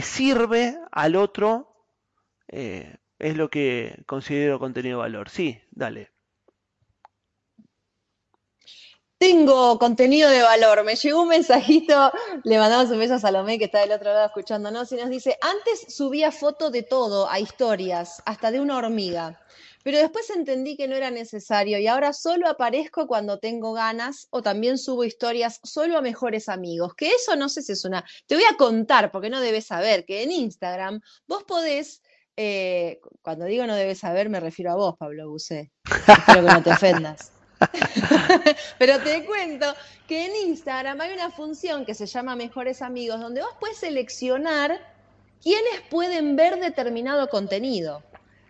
sirve 0.02 0.78
al 0.92 1.16
otro, 1.16 1.74
eh, 2.48 2.96
es 3.18 3.36
lo 3.36 3.50
que 3.50 4.02
considero 4.06 4.58
contenido 4.58 4.98
de 4.98 5.02
valor. 5.02 5.30
Sí, 5.30 5.60
dale. 5.70 6.10
Tengo 9.18 9.80
contenido 9.80 10.30
de 10.30 10.42
valor. 10.42 10.84
Me 10.84 10.94
llegó 10.94 11.22
un 11.22 11.28
mensajito, 11.28 12.12
le 12.44 12.56
mandamos 12.56 12.88
un 12.90 13.00
beso 13.00 13.14
a 13.14 13.18
Salomé 13.18 13.58
que 13.58 13.64
está 13.64 13.80
del 13.80 13.90
otro 13.90 14.12
lado 14.12 14.26
escuchándonos 14.26 14.92
y 14.92 14.96
nos 14.96 15.10
dice, 15.10 15.36
antes 15.40 15.92
subía 15.92 16.30
foto 16.30 16.70
de 16.70 16.84
todo 16.84 17.28
a 17.28 17.40
historias, 17.40 18.22
hasta 18.26 18.52
de 18.52 18.60
una 18.60 18.76
hormiga. 18.76 19.40
Pero 19.84 19.98
después 19.98 20.30
entendí 20.30 20.76
que 20.76 20.88
no 20.88 20.96
era 20.96 21.10
necesario 21.10 21.78
y 21.78 21.86
ahora 21.86 22.12
solo 22.12 22.48
aparezco 22.48 23.06
cuando 23.06 23.38
tengo 23.38 23.72
ganas 23.72 24.28
o 24.30 24.42
también 24.42 24.78
subo 24.78 25.04
historias 25.04 25.60
solo 25.62 25.96
a 25.96 26.02
mejores 26.02 26.48
amigos. 26.48 26.94
Que 26.94 27.10
eso 27.10 27.36
no 27.36 27.48
sé 27.48 27.62
si 27.62 27.72
es 27.72 27.84
una... 27.84 28.04
Te 28.26 28.34
voy 28.34 28.44
a 28.44 28.56
contar, 28.56 29.10
porque 29.10 29.30
no 29.30 29.40
debes 29.40 29.66
saber, 29.66 30.04
que 30.04 30.22
en 30.22 30.32
Instagram 30.32 31.00
vos 31.26 31.44
podés... 31.44 32.02
Eh, 32.40 33.00
cuando 33.22 33.46
digo 33.46 33.66
no 33.66 33.74
debes 33.74 33.98
saber, 33.98 34.28
me 34.28 34.38
refiero 34.38 34.70
a 34.70 34.76
vos, 34.76 34.94
Pablo 34.96 35.28
Busé. 35.28 35.72
Espero 35.90 36.46
que 36.46 36.52
no 36.52 36.62
te 36.62 36.70
ofendas. 36.70 37.32
Pero 38.78 39.00
te 39.00 39.24
cuento 39.24 39.74
que 40.06 40.26
en 40.26 40.48
Instagram 40.48 41.00
hay 41.00 41.12
una 41.12 41.30
función 41.30 41.84
que 41.84 41.94
se 41.94 42.06
llama 42.06 42.36
Mejores 42.36 42.82
Amigos, 42.82 43.20
donde 43.20 43.42
vos 43.42 43.50
puedes 43.58 43.78
seleccionar 43.78 44.78
quiénes 45.42 45.80
pueden 45.90 46.36
ver 46.36 46.60
determinado 46.60 47.28
contenido. 47.28 48.02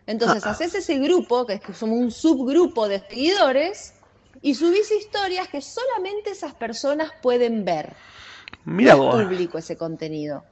Entonces, 0.09 0.47
ah. 0.47 0.53
haces 0.53 0.75
ese 0.75 0.99
grupo, 0.99 1.45
que 1.45 1.55
es 1.55 1.61
como 1.79 1.95
un 1.95 2.11
subgrupo 2.11 2.89
de 2.89 3.01
seguidores, 3.01 3.93
y 4.41 4.55
subís 4.55 4.91
historias 4.91 5.49
que 5.49 5.61
solamente 5.61 6.31
esas 6.31 6.55
personas 6.55 7.13
pueden 7.21 7.67
ver. 7.67 7.93
Mira 8.65 8.97
no 8.97 9.05
vos. 9.05 9.23
público 9.23 9.59
ese 9.59 9.77
contenido. 9.77 10.45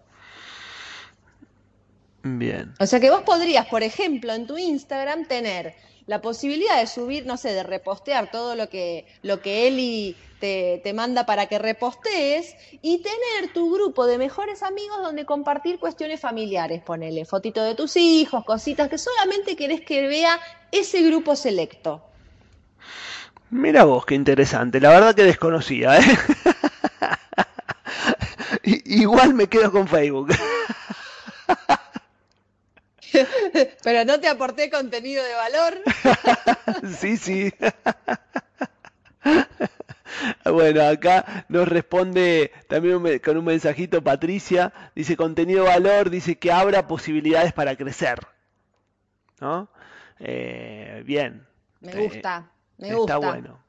Bien. 2.23 2.75
O 2.79 2.87
sea 2.87 3.01
que 3.01 3.09
vos 3.09 3.23
podrías, 3.23 3.67
por 3.69 3.83
ejemplo, 3.83 4.35
en 4.35 4.47
tu 4.47 4.59
Instagram 4.59 5.27
tener 5.27 5.75
la 6.07 6.21
posibilidad 6.21 6.79
de 6.79 6.87
subir, 6.87 7.27
no 7.27 7.37
sé, 7.37 7.53
de 7.53 7.63
repostear 7.63 8.31
todo 8.31 8.55
lo 8.55 8.69
que, 8.69 9.07
lo 9.23 9.41
que 9.41 9.67
Eli 9.67 10.17
te, 10.41 10.81
te, 10.85 10.93
manda 10.93 11.27
para 11.27 11.47
que 11.47 11.59
repostees 11.59 12.55
y 12.83 12.99
tener 12.99 13.53
tu 13.53 13.75
grupo 13.75 14.07
de 14.07 14.19
mejores 14.19 14.63
amigos 14.63 14.99
donde 15.03 15.25
compartir 15.25 15.79
cuestiones 15.79 16.21
familiares, 16.21 16.83
ponele 16.83 17.25
fotito 17.25 17.63
de 17.63 17.75
tus 17.75 17.97
hijos, 17.97 18.45
cositas 18.45 18.89
que 18.89 18.99
solamente 18.99 19.57
querés 19.57 19.81
que 19.81 20.07
vea 20.07 20.39
ese 20.71 21.03
grupo 21.03 21.35
selecto. 21.35 22.03
Mira 23.51 23.85
vos, 23.85 24.05
qué 24.07 24.15
interesante, 24.15 24.81
la 24.81 24.91
verdad 24.91 25.15
que 25.15 25.23
desconocía, 25.23 25.99
¿eh? 25.99 26.19
Igual 28.85 29.35
me 29.35 29.47
quedo 29.47 29.71
con 29.71 29.87
Facebook. 29.87 30.29
Pero 33.83 34.05
no 34.05 34.21
te 34.21 34.29
aporté 34.29 34.71
contenido 34.71 35.25
de 35.25 35.35
valor. 35.35 35.79
sí, 36.99 37.17
sí. 37.17 37.53
Bueno, 40.45 40.83
acá 40.83 41.45
nos 41.49 41.69
responde 41.69 42.53
también 42.69 43.19
con 43.19 43.37
un 43.37 43.45
mensajito 43.45 44.03
Patricia, 44.03 44.73
dice 44.95 45.17
contenido 45.17 45.65
de 45.65 45.71
valor, 45.71 46.11
dice 46.11 46.39
que 46.39 46.53
abra 46.53 46.87
posibilidades 46.87 47.53
para 47.53 47.77
crecer. 47.77 48.21
¿No? 49.41 49.69
Eh, 50.19 51.03
bien. 51.05 51.47
Me 51.81 51.95
gusta, 51.95 52.51
me 52.79 52.95
gusta. 52.95 53.15
Está 53.15 53.31
bueno, 53.31 53.61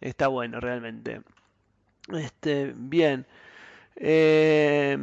está 0.00 0.28
bueno 0.28 0.60
realmente. 0.60 1.22
Este, 2.12 2.72
bien. 2.76 3.26
Eh, 3.96 4.96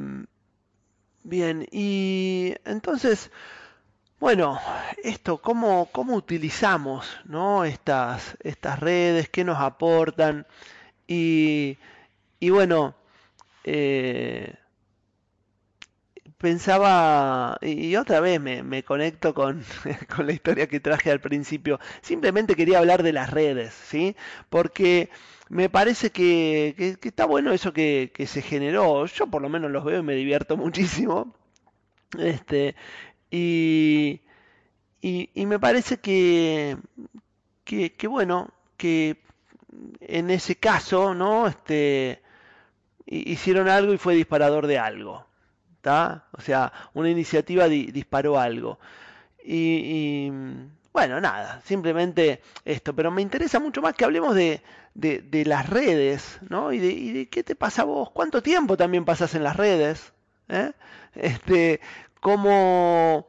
bien, 1.24 1.68
y 1.72 2.54
entonces, 2.64 3.32
bueno, 4.20 4.60
esto, 5.04 5.40
¿cómo, 5.42 5.90
cómo 5.92 6.16
utilizamos 6.16 7.20
¿no? 7.26 7.66
estas, 7.66 8.38
estas 8.42 8.80
redes? 8.80 9.30
¿Qué 9.30 9.44
nos 9.44 9.60
aportan? 9.60 10.48
Y, 11.08 11.78
y 12.40 12.50
bueno, 12.50 12.96
eh, 13.64 14.56
pensaba, 16.38 17.58
y 17.62 17.96
otra 17.96 18.20
vez 18.20 18.40
me, 18.40 18.64
me 18.64 18.84
conecto 18.84 19.34
con, 19.34 19.64
con, 20.16 20.28
la 20.28 20.34
historia 20.34 20.68
que 20.68 20.80
traje 20.80 21.12
al 21.12 21.20
principio, 21.20 21.80
simplemente 22.02 22.56
quería 22.56 22.80
hablar 22.80 23.04
de 23.04 23.14
las 23.14 23.32
redes, 23.32 23.74
¿sí? 23.74 24.16
Porque 24.50 25.10
me 25.50 25.70
parece 25.70 26.12
que, 26.12 26.98
que, 27.02 27.08
está 27.08 27.26
bueno 27.26 27.52
eso 27.52 27.74
que, 27.74 28.12
que, 28.14 28.28
se 28.28 28.42
generó, 28.42 29.06
yo 29.08 29.28
por 29.28 29.42
lo 29.42 29.50
menos 29.50 29.72
los 29.72 29.84
veo 29.86 30.00
y 30.00 30.04
me 30.04 30.16
divierto 30.16 30.58
muchísimo, 30.66 31.34
este, 32.20 32.76
y, 33.36 34.22
y, 35.34 35.46
me 35.46 35.60
parece 35.60 35.98
que, 35.98 36.78
que, 37.66 38.08
bueno, 38.08 38.50
que 38.78 39.18
en 40.00 40.30
ese 40.30 40.56
caso, 40.56 41.14
¿no? 41.14 41.48
Este, 41.48 42.22
hicieron 43.06 43.68
algo 43.68 43.94
y 43.94 43.98
fue 43.98 44.16
disparador 44.16 44.68
de 44.68 44.80
algo. 44.80 45.26
¿está? 45.76 46.28
O 46.32 46.40
sea, 46.42 46.72
una 46.94 47.10
iniciativa 47.10 47.68
disparó 47.68 48.40
algo. 48.40 48.80
Y, 49.44 50.32
bueno, 50.94 51.20
nada, 51.20 51.62
simplemente 51.66 52.42
esto. 52.64 52.96
Pero 52.96 53.12
me 53.12 53.22
interesa 53.22 53.60
mucho 53.60 53.82
más 53.82 53.96
que 53.96 54.06
hablemos 54.06 54.34
de, 54.34 54.62
de, 54.94 55.44
las 55.46 55.70
redes, 55.70 56.40
¿no? 56.50 56.72
Y 56.72 56.80
de, 56.80 56.88
y 56.88 57.12
de, 57.12 57.30
qué 57.30 57.44
te 57.44 57.56
pasa 57.56 57.82
a 57.82 57.86
vos. 57.86 58.12
¿Cuánto 58.12 58.42
tiempo 58.42 58.78
también 58.78 59.04
pasas 59.04 59.36
en 59.36 59.44
las 59.44 59.58
redes? 59.58 60.14
¿Eh? 60.48 60.72
Este, 61.16 61.82
cómo 62.26 63.28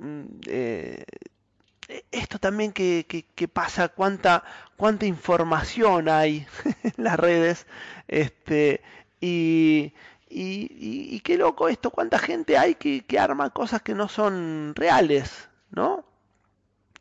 mm, 0.00 0.24
eh, 0.48 1.04
esto 2.10 2.40
también 2.40 2.72
que, 2.72 3.48
pasa, 3.52 3.90
cuánta, 3.90 4.42
cuánta 4.76 5.06
información 5.06 6.08
hay 6.08 6.44
en 6.82 7.04
las 7.04 7.16
redes, 7.16 7.68
este, 8.08 8.82
y, 9.20 9.92
y, 10.28 11.20
qué 11.20 11.38
loco 11.38 11.68
esto, 11.68 11.90
cuánta 11.90 12.18
gente 12.18 12.58
hay 12.58 12.74
que, 12.74 13.04
arma 13.20 13.50
cosas 13.50 13.82
que 13.82 13.94
no 13.94 14.08
son 14.08 14.72
reales, 14.74 15.48
¿no? 15.70 16.04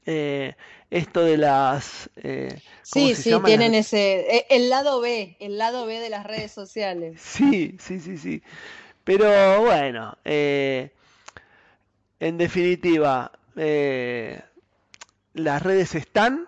Eh, 0.05 0.55
esto 0.91 1.23
de 1.23 1.37
las... 1.37 2.11
Eh, 2.17 2.61
sí, 2.83 3.15
sí, 3.15 3.33
tienen 3.43 3.73
ese... 3.73 4.45
El 4.51 4.69
lado 4.69 5.01
B, 5.01 5.35
el 5.39 5.57
lado 5.57 5.87
B 5.87 5.99
de 5.99 6.11
las 6.11 6.27
redes 6.27 6.51
sociales. 6.51 7.19
Sí, 7.19 7.75
sí, 7.79 7.99
sí, 7.99 8.19
sí. 8.19 8.43
Pero 9.03 9.63
bueno, 9.63 10.15
en 12.23 12.37
definitiva, 12.37 13.33
eh, 13.57 14.41
las 15.33 15.61
redes 15.61 15.93
están 15.93 16.47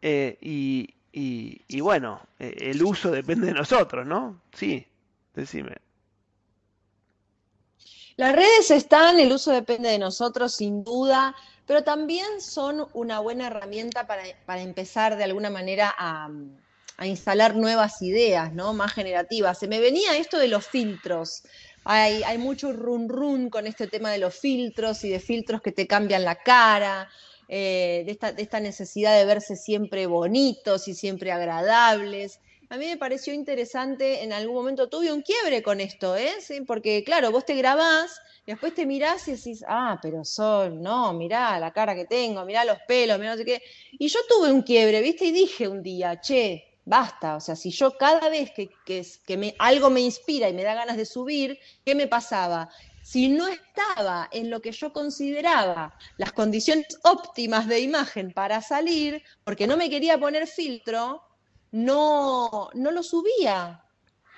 eh, 0.00 0.38
y, 0.40 0.94
y, 1.12 1.80
bueno, 1.80 2.20
eh, 2.38 2.54
el 2.60 2.80
uso 2.84 3.10
depende 3.10 3.48
de 3.48 3.54
nosotros, 3.54 4.06
¿no? 4.06 4.40
Sí, 4.52 4.86
decime. 5.34 5.74
Las 8.14 8.32
redes 8.32 8.70
están, 8.70 9.18
el 9.18 9.32
uso 9.32 9.50
depende 9.50 9.88
de 9.88 9.98
nosotros, 9.98 10.54
sin 10.54 10.84
duda, 10.84 11.34
pero 11.66 11.82
también 11.82 12.40
son 12.40 12.86
una 12.92 13.18
buena 13.18 13.48
herramienta 13.48 14.06
para, 14.06 14.22
para 14.46 14.62
empezar 14.62 15.16
de 15.16 15.24
alguna 15.24 15.50
manera 15.50 15.92
a, 15.98 16.30
a, 16.96 17.06
instalar 17.08 17.56
nuevas 17.56 18.02
ideas, 18.02 18.52
¿no? 18.52 18.72
Más 18.72 18.92
generativas. 18.92 19.58
Se 19.58 19.66
me 19.66 19.80
venía 19.80 20.16
esto 20.16 20.38
de 20.38 20.46
los 20.46 20.64
filtros. 20.64 21.42
Hay, 21.90 22.38
mucho 22.38 22.72
run 22.72 23.08
run 23.08 23.50
con 23.50 23.66
este 23.66 23.86
tema 23.86 24.10
de 24.10 24.18
los 24.18 24.34
filtros 24.34 25.04
y 25.04 25.08
de 25.08 25.20
filtros 25.20 25.62
que 25.62 25.72
te 25.72 25.86
cambian 25.86 26.24
la 26.24 26.36
cara. 26.36 27.08
Eh, 27.48 28.02
de, 28.04 28.42
esta, 28.42 28.60
necesidad 28.60 29.16
de 29.16 29.24
verse 29.24 29.56
siempre 29.56 30.06
bonitos 30.06 30.86
y 30.86 30.94
siempre 30.94 31.32
agradables. 31.32 32.40
A 32.68 32.76
mí 32.76 32.84
me 32.84 32.98
pareció 32.98 33.32
interesante, 33.32 34.22
en 34.22 34.34
algún 34.34 34.54
momento 34.54 34.90
tuve 34.90 35.10
un 35.10 35.22
quiebre 35.22 35.62
con 35.62 35.80
esto, 35.80 36.14
¿eh? 36.14 36.34
Porque 36.66 37.02
claro, 37.04 37.30
vos 37.30 37.46
te 37.46 37.54
grabás 37.54 38.20
después 38.48 38.74
te 38.74 38.86
mirás 38.86 39.28
y 39.28 39.32
decís, 39.32 39.62
ah, 39.68 39.98
pero 40.00 40.24
Sol, 40.24 40.80
no, 40.80 41.12
mirá 41.12 41.58
la 41.60 41.70
cara 41.70 41.94
que 41.94 42.06
tengo, 42.06 42.44
mirá 42.46 42.64
los 42.64 42.78
pelos, 42.88 43.18
mirá 43.18 43.32
no 43.32 43.36
sé 43.36 43.44
qué. 43.44 43.62
Y 43.92 44.08
yo 44.08 44.20
tuve 44.26 44.50
un 44.50 44.62
quiebre, 44.62 45.02
¿viste? 45.02 45.26
Y 45.26 45.32
dije 45.32 45.68
un 45.68 45.82
día, 45.82 46.18
che, 46.20 46.64
basta, 46.88 47.36
o 47.36 47.40
sea, 47.40 47.54
si 47.54 47.70
yo 47.70 47.96
cada 47.98 48.30
vez 48.30 48.50
que, 48.52 48.70
que, 48.86 49.36
me, 49.36 49.54
algo 49.58 49.90
me 49.90 50.00
inspira 50.00 50.48
y 50.48 50.54
me 50.54 50.62
da 50.64 50.74
ganas 50.74 50.96
de 50.96 51.04
subir, 51.04 51.58
¿qué 51.84 51.94
me 51.94 52.06
pasaba? 52.06 52.70
Si 53.02 53.28
no 53.28 53.46
estaba 53.46 54.28
en 54.32 54.48
lo 54.48 54.60
que 54.60 54.72
yo 54.72 54.92
consideraba 54.92 55.94
las 56.16 56.32
condiciones 56.32 56.86
óptimas 57.04 57.66
de 57.66 57.80
imagen 57.80 58.32
para 58.32 58.62
salir, 58.62 59.22
porque 59.44 59.66
no 59.66 59.76
me 59.76 59.90
quería 59.90 60.18
poner 60.18 60.46
filtro, 60.46 61.22
no, 61.72 62.70
no 62.72 62.90
lo 62.90 63.02
subía. 63.02 63.84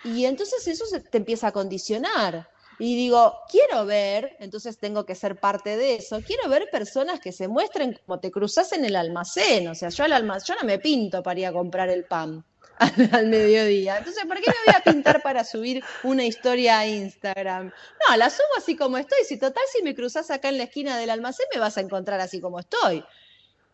Y 0.02 0.24
entonces 0.24 0.66
eso 0.66 0.86
se 0.86 1.00
te 1.00 1.18
empieza 1.18 1.48
a 1.48 1.52
condicionar. 1.52 2.48
Y 2.80 2.96
digo, 2.96 3.34
quiero 3.50 3.84
ver, 3.84 4.38
entonces 4.40 4.78
tengo 4.78 5.04
que 5.04 5.14
ser 5.14 5.38
parte 5.38 5.76
de 5.76 5.96
eso, 5.96 6.22
quiero 6.26 6.48
ver 6.48 6.70
personas 6.70 7.20
que 7.20 7.30
se 7.30 7.46
muestren 7.46 8.00
como 8.06 8.20
te 8.20 8.30
cruzas 8.30 8.72
en 8.72 8.86
el 8.86 8.96
almacén. 8.96 9.68
O 9.68 9.74
sea, 9.74 9.90
yo 9.90 10.04
al 10.04 10.14
almacén, 10.14 10.56
yo 10.56 10.62
no 10.62 10.66
me 10.66 10.78
pinto 10.78 11.22
para 11.22 11.38
ir 11.38 11.46
a 11.46 11.52
comprar 11.52 11.90
el 11.90 12.04
pan 12.04 12.42
al, 13.12 13.26
mediodía. 13.26 13.98
Entonces, 13.98 14.24
¿por 14.24 14.40
qué 14.40 14.50
me 14.50 14.72
voy 14.72 14.74
a 14.78 14.82
pintar 14.82 15.20
para 15.20 15.44
subir 15.44 15.84
una 16.04 16.24
historia 16.24 16.78
a 16.78 16.86
Instagram? 16.86 17.66
No, 18.08 18.16
la 18.16 18.30
subo 18.30 18.56
así 18.56 18.74
como 18.76 18.96
estoy. 18.96 19.18
Si 19.28 19.38
total, 19.38 19.62
si 19.70 19.82
me 19.82 19.94
cruzas 19.94 20.30
acá 20.30 20.48
en 20.48 20.56
la 20.56 20.64
esquina 20.64 20.96
del 20.96 21.10
almacén, 21.10 21.46
me 21.54 21.60
vas 21.60 21.76
a 21.76 21.82
encontrar 21.82 22.18
así 22.20 22.40
como 22.40 22.60
estoy. 22.60 23.04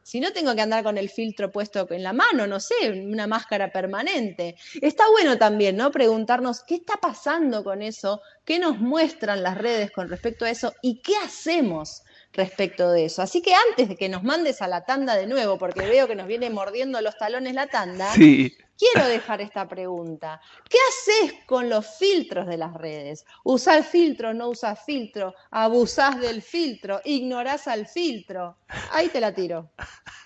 Si 0.06 0.20
no 0.20 0.32
tengo 0.32 0.54
que 0.54 0.62
andar 0.62 0.84
con 0.84 0.98
el 0.98 1.10
filtro 1.10 1.50
puesto 1.50 1.84
en 1.90 2.04
la 2.04 2.12
mano, 2.12 2.46
no 2.46 2.60
sé, 2.60 2.92
una 2.92 3.26
máscara 3.26 3.72
permanente. 3.72 4.54
Está 4.80 5.02
bueno 5.10 5.36
también, 5.36 5.76
¿no? 5.76 5.90
Preguntarnos 5.90 6.62
qué 6.62 6.76
está 6.76 6.94
pasando 6.94 7.64
con 7.64 7.82
eso, 7.82 8.22
qué 8.44 8.60
nos 8.60 8.78
muestran 8.78 9.42
las 9.42 9.58
redes 9.58 9.90
con 9.90 10.08
respecto 10.08 10.44
a 10.44 10.50
eso 10.50 10.74
y 10.80 11.02
qué 11.02 11.16
hacemos 11.24 12.04
respecto 12.32 12.92
de 12.92 13.06
eso. 13.06 13.20
Así 13.20 13.42
que 13.42 13.52
antes 13.68 13.88
de 13.88 13.96
que 13.96 14.08
nos 14.08 14.22
mandes 14.22 14.62
a 14.62 14.68
la 14.68 14.84
tanda 14.84 15.16
de 15.16 15.26
nuevo, 15.26 15.58
porque 15.58 15.88
veo 15.88 16.06
que 16.06 16.14
nos 16.14 16.28
viene 16.28 16.50
mordiendo 16.50 17.00
los 17.00 17.18
talones 17.18 17.54
la 17.54 17.66
tanda, 17.66 18.08
quiero 18.78 19.06
dejar 19.08 19.40
esta 19.40 19.68
pregunta. 19.68 20.40
¿Qué 20.68 20.78
haces 20.88 21.34
con 21.46 21.68
los 21.68 21.86
filtros 21.98 22.46
de 22.46 22.56
las 22.56 22.74
redes? 22.74 23.24
¿Usás 23.44 23.86
filtro, 23.88 24.34
no 24.34 24.48
usás 24.48 24.84
filtro? 24.84 25.34
¿Abusás 25.50 26.20
del 26.20 26.42
filtro? 26.42 27.00
¿Ignorás 27.04 27.68
al 27.68 27.86
filtro? 27.86 28.56
Ahí 28.90 29.08
te 29.08 29.20
la 29.20 29.34
tiro. 29.34 29.70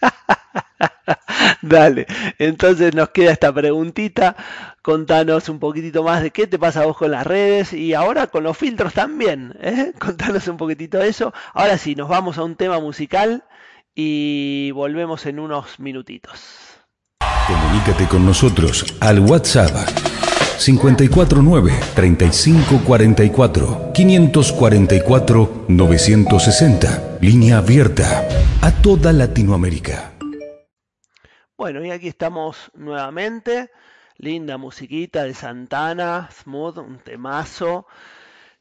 Dale, 1.63 2.07
entonces 2.39 2.95
nos 2.95 3.11
queda 3.11 3.33
esta 3.33 3.53
preguntita. 3.53 4.37
Contanos 4.83 5.49
un 5.49 5.59
poquitito 5.59 6.03
más 6.03 6.23
de 6.23 6.31
qué 6.31 6.47
te 6.47 6.59
pasa 6.59 6.83
a 6.83 6.87
vos 6.87 6.97
con 6.97 7.11
las 7.11 7.27
redes 7.27 7.73
y 7.73 7.95
ahora 7.95 8.27
con 8.29 8.45
los 8.45 8.57
filtros 8.57 8.95
también. 8.95 9.57
¿eh? 9.61 9.93
Contanos 9.99 10.49
un 10.49 10.57
poquitito 10.57 10.99
de 10.99 11.09
eso. 11.09 11.33
Ahora 11.55 11.79
sí, 11.79 11.95
nos 11.95 12.09
vamos 12.09 12.39
a 12.39 12.45
un 12.45 12.57
tema 12.57 12.81
musical 12.81 13.45
y 13.95 14.71
volvemos 14.73 15.27
en 15.27 15.39
unos 15.41 15.79
minutitos. 15.81 16.70
Comunícate 17.51 18.07
con 18.07 18.25
nosotros 18.25 18.87
al 19.01 19.19
WhatsApp 19.19 19.75
549 20.65 21.73
3544 21.97 23.91
544 23.93 25.65
960. 25.67 27.19
Línea 27.21 27.59
abierta 27.59 28.25
a 28.63 28.71
toda 28.71 29.13
Latinoamérica. 29.13 30.13
Bueno, 31.59 31.85
y 31.85 31.91
aquí 31.91 32.07
estamos 32.07 32.71
nuevamente. 32.75 33.73
Linda 34.17 34.57
musiquita 34.57 35.25
de 35.25 35.35
Santana, 35.35 36.31
Smooth, 36.31 36.79
un 36.79 36.99
temazo. 36.99 37.89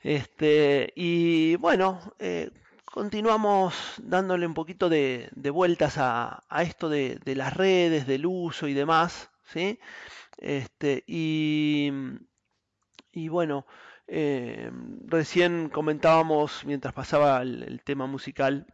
Este, 0.01 0.91
y 0.95 1.57
bueno, 1.57 1.99
eh, 2.17 2.49
continuamos 2.91 3.75
dándole 3.97 4.45
un 4.45 4.53
poquito 4.53 4.89
de, 4.89 5.29
vueltas 5.53 5.95
a, 5.97 6.43
esto 6.61 6.89
de, 6.89 7.19
las 7.25 7.55
redes, 7.55 8.07
del 8.07 8.25
uso 8.25 8.67
y 8.67 8.73
demás. 8.73 9.29
¿sí? 9.45 9.79
Este, 10.37 11.03
y, 11.07 11.91
y 13.11 13.27
bueno, 13.29 13.65
eh, 14.07 14.71
recién 15.05 15.69
comentábamos 15.69 16.63
mientras 16.65 16.93
pasaba 16.93 17.41
el 17.41 17.81
tema 17.83 18.07
musical 18.07 18.65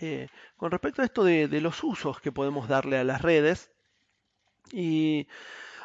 eh, 0.00 0.28
con 0.56 0.70
respecto 0.70 1.02
a 1.02 1.04
esto 1.04 1.24
de, 1.24 1.48
los 1.60 1.82
usos 1.84 2.20
que 2.20 2.32
podemos 2.32 2.68
darle 2.68 2.98
a 2.98 3.04
las 3.04 3.22
redes. 3.22 3.70
Y 4.72 5.28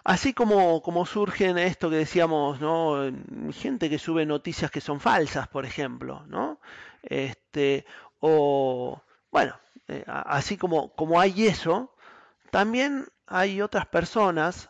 así 0.03 0.33
como, 0.33 0.81
como 0.81 1.05
surgen 1.05 1.57
esto 1.57 1.89
que 1.89 1.97
decíamos, 1.97 2.59
¿no? 2.61 3.11
Gente 3.53 3.89
que 3.89 3.99
sube 3.99 4.25
noticias 4.25 4.71
que 4.71 4.81
son 4.81 4.99
falsas, 4.99 5.47
por 5.47 5.65
ejemplo, 5.65 6.23
¿no? 6.27 6.59
Este, 7.03 7.85
o, 8.19 9.01
bueno, 9.31 9.59
eh, 9.87 10.03
así 10.07 10.57
como, 10.57 10.93
como 10.95 11.19
hay 11.19 11.47
eso, 11.47 11.93
también 12.51 13.07
hay 13.27 13.61
otras 13.61 13.85
personas 13.87 14.69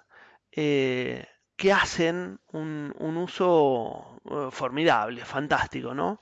eh, 0.52 1.26
que 1.56 1.74
hacen 1.74 2.40
un, 2.52 2.94
un 3.00 3.18
uso 3.18 4.22
formidable, 4.52 5.26
fantástico, 5.26 5.94
¿no? 5.94 6.22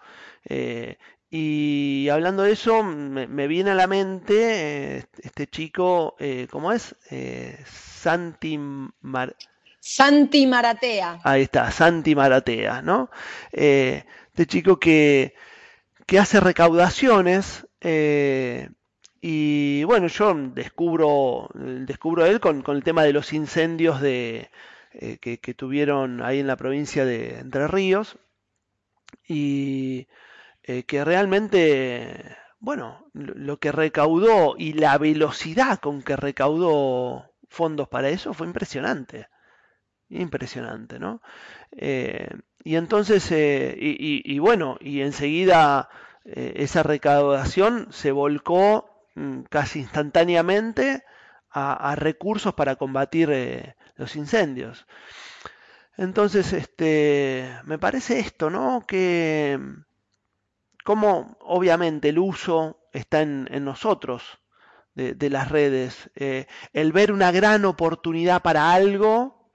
Y 1.29 2.07
hablando 2.09 2.43
de 2.43 2.53
eso, 2.53 2.83
me, 2.83 3.47
viene 3.47 3.71
a 3.71 3.75
la 3.75 3.87
mente 3.87 4.97
eh, 4.97 5.05
este 5.21 5.47
chico, 5.47 6.15
eh, 6.19 6.47
¿cómo 6.49 6.71
es? 6.71 6.95
Eh, 7.11 7.61
Santi, 7.65 8.57
Santi 9.79 10.47
Maratea. 10.47 11.19
Ahí 11.23 11.43
está, 11.43 11.69
Santi 11.71 12.15
Maratea, 12.15 12.81
¿no? 12.81 13.09
este 13.51 14.45
chico 14.45 14.79
que, 14.79 15.33
que 16.07 16.19
hace 16.19 16.39
recaudaciones 16.39 17.67
y 19.21 19.83
bueno, 19.83 20.07
yo 20.07 20.33
descubro, 20.33 21.49
descubro 21.53 22.25
él 22.25 22.39
con, 22.39 22.61
con 22.61 22.77
el 22.77 22.83
tema 22.83 23.03
de 23.03 23.13
los 23.13 23.33
incendios 23.33 24.01
de, 24.01 24.49
que, 25.21 25.39
que 25.39 25.53
tuvieron 25.53 26.21
ahí 26.21 26.39
en 26.39 26.47
la 26.47 26.57
provincia 26.57 27.05
de 27.05 27.39
Entre 27.39 27.67
Ríos. 27.67 28.17
Y 29.27 30.07
eh, 30.63 30.83
que 30.83 31.03
realmente, 31.05 32.37
bueno, 32.59 33.09
lo 33.13 33.57
que 33.59 33.71
recaudó 33.71 34.55
y 34.57 34.73
la 34.73 34.97
velocidad 34.97 35.79
con 35.79 36.01
que 36.01 36.15
recaudó 36.15 37.33
fondos 37.49 37.87
para 37.87 38.09
eso 38.09 38.33
fue 38.33 38.47
impresionante. 38.47 39.27
Impresionante, 40.09 40.99
¿no? 40.99 41.21
Eh, 41.71 42.29
y 42.67 42.75
entonces, 42.75 43.31
eh, 43.31 43.75
y, 43.79 44.39
bueno, 44.39 44.77
y 44.81 45.01
enseguida 45.01 45.89
esa 46.25 46.83
recaudación 46.83 47.87
se 47.91 48.11
volcó 48.11 48.89
mm, 49.15 49.43
casi 49.43 49.79
instantáneamente 49.79 51.03
a, 51.49 51.95
recursos 51.95 52.53
para 52.53 52.75
combatir 52.75 53.75
los 53.95 54.15
incendios. 54.15 54.85
Entonces, 55.97 56.53
este, 56.53 57.49
me 57.63 57.79
parece 57.79 58.19
esto, 58.19 58.49
¿no? 58.49 58.85
Que 58.85 59.59
como 60.87 61.37
obviamente 61.41 62.07
el 62.07 62.17
uso 62.17 62.79
está 62.93 63.21
en, 63.21 63.49
nosotros 63.65 64.39
de, 64.95 65.29
las 65.29 65.51
redes. 65.51 66.09
Eh, 66.15 66.47
el 66.71 66.93
ver 66.93 67.11
una 67.11 67.33
gran 67.33 67.65
oportunidad 67.65 68.41
para 68.41 68.71
algo 68.71 69.51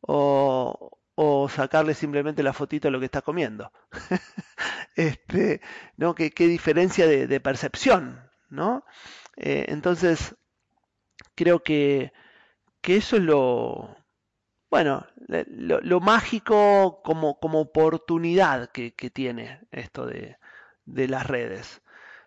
o, 0.00 0.98
sacarle 1.48 1.94
simplemente 1.94 2.42
la 2.42 2.52
fotito 2.52 2.88
de 2.88 2.92
lo 2.92 2.98
que 2.98 3.06
está 3.06 3.22
comiendo. 3.22 3.72
este, 4.96 5.60
¿no? 5.96 6.14
¿Qué, 6.14 6.30
diferencia 6.36 7.06
de, 7.06 7.40
percepción, 7.40 8.30
¿no? 8.48 8.84
Eh, 9.36 9.66
entonces, 9.68 10.36
creo 11.34 11.62
que, 11.62 12.12
que, 12.80 12.96
eso 12.96 13.16
es 13.16 13.22
lo, 13.22 13.96
bueno, 14.70 15.06
lo, 15.26 16.00
mágico 16.00 17.00
como, 17.02 17.38
como 17.38 17.60
oportunidad 17.60 18.70
que, 18.70 18.90
tiene 19.10 19.60
esto 19.70 20.06
de, 20.06 20.38
de 20.84 21.08
las 21.08 21.26
redes. 21.26 21.82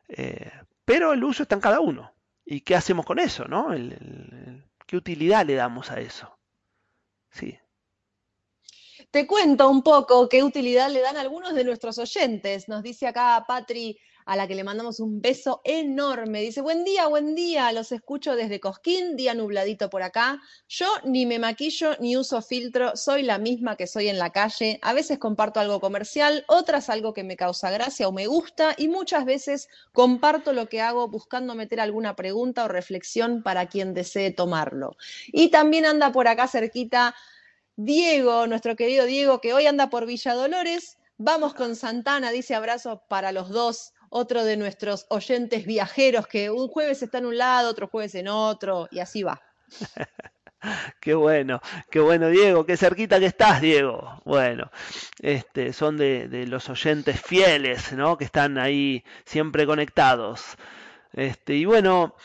Eh, 0.08 0.52
pero 0.86 1.14
el 1.14 1.24
uso 1.24 1.44
está 1.44 1.56
en 1.56 1.62
cada 1.62 1.82
uno. 1.82 2.14
¿Y 2.46 2.62
qué 2.62 2.76
hacemos 2.76 3.06
con 3.06 3.20
eso? 3.20 3.46
¿no? 3.46 3.72
¿Qué 4.86 4.96
utilidad 4.96 5.46
le 5.46 5.56
damos 5.56 5.92
a 5.92 6.00
eso? 6.00 6.40
Sí. 7.30 7.60
Te 9.10 9.26
cuento 9.26 9.70
un 9.70 9.84
poco 9.84 10.28
qué 10.28 10.44
utilidad 10.44 10.92
le 10.92 11.00
dan 11.00 11.16
algunos 11.16 11.56
de 11.56 11.64
nuestros 11.64 11.98
oyentes. 11.98 12.68
Nos 12.68 12.84
dice 12.84 13.08
acá 13.08 13.46
Patri, 13.48 13.98
a 14.26 14.36
la 14.36 14.50
que 14.50 14.56
le 14.56 14.66
mandamos 14.66 15.00
un 15.00 15.22
beso 15.22 15.62
enorme. 15.64 16.42
Dice, 16.42 16.60
buen 16.60 16.84
día, 16.84 17.08
buen 17.08 17.34
día, 17.34 17.72
los 17.72 17.94
escucho 17.94 18.36
desde 18.36 18.60
Cosquín, 18.60 19.16
día 19.16 19.34
nubladito 19.34 19.90
por 19.90 20.04
acá. 20.04 20.42
Yo 20.68 20.88
ni 21.06 21.26
me 21.26 21.40
maquillo 21.40 21.96
ni 22.02 22.18
uso 22.18 22.42
filtro, 22.42 22.98
soy 22.98 23.24
la 23.24 23.38
misma 23.38 23.78
que 23.78 23.88
soy 23.88 24.10
en 24.10 24.20
la 24.20 24.32
calle. 24.32 24.78
A 24.82 24.92
veces 24.92 25.20
comparto 25.20 25.62
algo 25.62 25.80
comercial, 25.80 26.44
otras 26.50 26.90
algo 26.90 27.14
que 27.14 27.24
me 27.24 27.38
causa 27.38 27.72
gracia 27.72 28.10
o 28.10 28.12
me 28.12 28.28
gusta 28.28 28.76
y 28.78 28.90
muchas 28.90 29.24
veces 29.24 29.70
comparto 29.94 30.52
lo 30.52 30.68
que 30.68 30.82
hago 30.82 31.08
buscando 31.08 31.56
meter 31.56 31.80
alguna 31.80 32.18
pregunta 32.18 32.66
o 32.66 32.68
reflexión 32.68 33.42
para 33.42 33.68
quien 33.68 33.94
desee 33.94 34.32
tomarlo. 34.32 34.98
Y 35.28 35.48
también 35.48 35.86
anda 35.86 36.12
por 36.12 36.28
acá 36.28 36.50
cerquita 36.50 37.16
Diego, 37.80 38.48
nuestro 38.48 38.76
querido 38.76 39.06
Diego, 39.06 39.40
que 39.40 39.54
hoy 39.54 39.68
anda 39.68 39.92
por 39.92 40.08
Villa 40.08 40.34
Dolores. 40.34 40.98
Vamos 41.20 41.54
con 41.54 41.76
Santana, 41.76 42.32
dice 42.32 42.56
abrazo 42.56 43.04
para 43.08 43.32
los 43.32 43.50
dos 43.50 43.94
otro 44.10 44.44
de 44.44 44.58
nuestros 44.58 45.06
oyentes 45.10 45.68
viajeros 45.68 46.26
que 46.26 46.50
un 46.50 46.70
jueves 46.70 47.04
está 47.04 47.20
en 47.20 47.28
un 47.28 47.38
lado, 47.38 47.70
otro 47.70 47.88
jueves 47.88 48.16
en 48.16 48.30
otro, 48.30 48.88
y 48.90 48.98
así 48.98 49.22
va. 49.22 49.40
qué 51.02 51.14
bueno, 51.14 51.62
qué 51.92 52.00
bueno, 52.00 52.30
Diego, 52.30 52.66
qué 52.66 52.78
cerquita 52.78 53.20
que 53.20 53.28
estás, 53.28 53.62
Diego. 53.62 54.24
Bueno, 54.26 54.72
este, 55.22 55.72
son 55.72 55.98
de, 55.98 56.46
los 56.48 56.70
oyentes 56.70 57.22
fieles, 57.22 57.94
¿no? 57.94 58.18
Que 58.18 58.26
están 58.26 58.58
ahí 58.58 59.04
siempre 59.24 59.68
conectados. 59.68 60.58
Este, 61.14 61.54
y 61.54 61.66
bueno, 61.66 62.16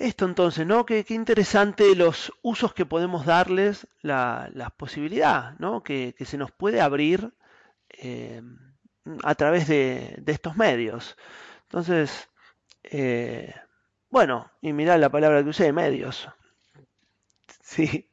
esto 0.00 0.24
entonces, 0.24 0.66
¿no? 0.66 0.84
Qué, 0.86 1.04
qué 1.04 1.14
interesante 1.14 1.94
los 1.94 2.32
usos 2.42 2.74
que 2.74 2.86
podemos 2.86 3.26
darles, 3.26 3.86
la, 4.02 4.74
posibilidad, 4.76 5.54
¿no? 5.58 5.82
Que, 5.82 6.14
se 6.24 6.38
nos 6.38 6.50
puede 6.50 6.80
abrir. 6.80 7.32
Eh, 7.90 8.42
a 9.22 9.34
través 9.34 9.68
de, 9.68 10.22
estos 10.26 10.56
medios. 10.56 11.16
Entonces, 11.62 12.28
eh, 12.84 13.54
bueno, 14.08 14.50
y 14.60 14.72
mirá 14.72 14.98
la 14.98 15.10
palabra 15.10 15.42
que 15.42 15.50
usé, 15.50 15.72
medios. 15.72 16.28
Sí. 17.62 18.06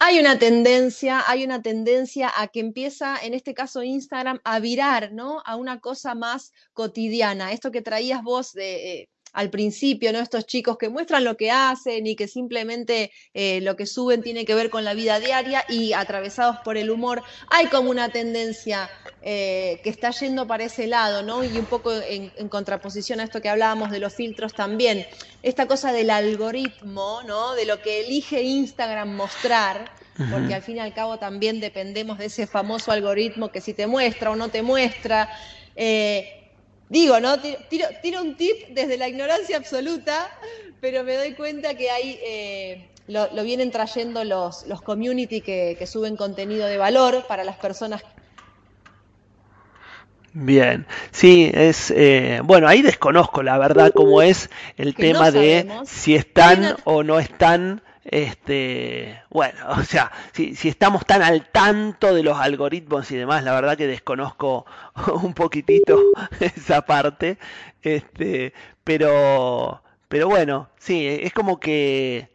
Hay 0.00 0.20
una 0.20 0.38
tendencia, 0.38 1.24
hay 1.26 1.44
una 1.44 1.60
tendencia 1.60 2.32
a 2.34 2.46
que 2.46 2.60
empieza, 2.60 3.18
en 3.20 3.34
este 3.34 3.52
caso 3.52 3.82
Instagram, 3.82 4.40
a 4.44 4.60
virar, 4.60 5.12
¿no? 5.12 5.42
A 5.44 5.56
una 5.56 5.80
cosa 5.80 6.14
más 6.14 6.52
cotidiana. 6.72 7.52
Esto 7.52 7.72
que 7.72 7.82
traías 7.82 8.22
vos 8.22 8.52
de 8.52 8.92
eh, 8.92 9.08
al 9.32 9.50
principio, 9.50 10.12
¿no? 10.12 10.20
Estos 10.20 10.46
chicos 10.46 10.78
que 10.78 10.88
muestran 10.88 11.24
lo 11.24 11.36
que 11.36 11.50
hacen 11.50 12.06
y 12.06 12.16
que 12.16 12.28
simplemente 12.28 13.10
eh, 13.34 13.60
lo 13.60 13.76
que 13.76 13.86
suben 13.86 14.22
tiene 14.22 14.44
que 14.44 14.54
ver 14.54 14.70
con 14.70 14.84
la 14.84 14.94
vida 14.94 15.20
diaria 15.20 15.64
y 15.68 15.92
atravesados 15.92 16.58
por 16.64 16.76
el 16.76 16.90
humor, 16.90 17.22
hay 17.50 17.66
como 17.66 17.90
una 17.90 18.08
tendencia 18.10 18.90
eh, 19.22 19.80
que 19.82 19.90
está 19.90 20.10
yendo 20.10 20.46
para 20.46 20.64
ese 20.64 20.86
lado, 20.86 21.22
¿no? 21.22 21.44
Y 21.44 21.58
un 21.58 21.66
poco 21.66 21.92
en, 21.92 22.30
contraposición 22.48 23.20
a 23.20 23.24
esto 23.24 23.40
que 23.40 23.48
hablábamos 23.48 23.90
de 23.90 23.98
los 23.98 24.14
filtros 24.14 24.54
también, 24.54 25.06
esta 25.42 25.66
cosa 25.66 25.92
del 25.92 26.10
algoritmo, 26.10 27.22
¿no? 27.26 27.54
De 27.54 27.66
lo 27.66 27.80
que 27.82 28.04
elige 28.04 28.42
Instagram 28.42 29.14
mostrar, 29.14 29.92
porque 30.32 30.52
al 30.54 30.62
fin 30.62 30.78
y 30.78 30.80
al 30.80 30.94
cabo 30.94 31.18
también 31.18 31.60
dependemos 31.60 32.18
de 32.18 32.24
ese 32.26 32.48
famoso 32.48 32.90
algoritmo 32.90 33.52
que 33.52 33.60
si 33.60 33.72
te 33.72 33.86
muestra 33.86 34.30
o 34.30 34.36
no 34.36 34.48
te 34.48 34.62
muestra. 34.62 35.28
Eh, 35.76 36.37
Digo, 36.88 37.20
¿no? 37.20 37.38
Tiro, 37.38 38.22
un 38.22 38.36
tip 38.36 38.68
desde 38.70 38.96
la 38.96 39.08
ignorancia 39.08 39.56
absoluta, 39.56 40.28
pero 40.80 41.04
me 41.04 41.16
doy 41.16 41.34
cuenta 41.34 41.74
que 41.74 41.90
hay, 41.90 42.18
eh, 42.24 42.88
lo, 43.08 43.28
vienen 43.44 43.70
trayendo 43.70 44.24
los, 44.24 44.66
los 44.66 44.80
community 44.80 45.40
que, 45.40 45.86
suben 45.86 46.16
contenido 46.16 46.66
de 46.66 46.78
valor 46.78 47.26
para 47.26 47.44
las 47.44 47.56
personas. 47.56 48.02
Bien, 50.32 50.86
sí, 51.10 51.50
es, 51.52 51.90
eh, 51.90 52.40
bueno, 52.44 52.68
ahí 52.68 52.80
desconozco 52.80 53.42
la 53.42 53.58
verdad 53.58 53.92
cómo 53.94 54.22
es 54.22 54.50
el 54.76 54.94
tema 54.94 55.30
de 55.30 55.68
si 55.84 56.14
están 56.14 56.76
o 56.84 57.02
no 57.02 57.18
están 57.18 57.82
este, 58.10 59.22
bueno, 59.30 59.58
o 59.68 59.84
sea, 59.84 60.10
si, 60.32 60.54
si, 60.54 60.68
estamos 60.68 61.04
tan 61.06 61.22
al 61.22 61.50
tanto 61.50 62.14
de 62.14 62.22
los 62.22 62.38
algoritmos 62.38 63.10
y 63.10 63.16
demás, 63.16 63.44
la 63.44 63.54
verdad 63.54 63.76
que 63.76 63.86
desconozco 63.86 64.66
un 65.22 65.34
poquitito 65.34 66.00
esa 66.40 66.82
parte. 66.82 67.38
Este, 67.82 68.52
pero, 68.84 69.82
pero 70.08 70.28
bueno, 70.28 70.70
sí, 70.78 71.06
es 71.06 71.32
como 71.32 71.60
que 71.60 72.30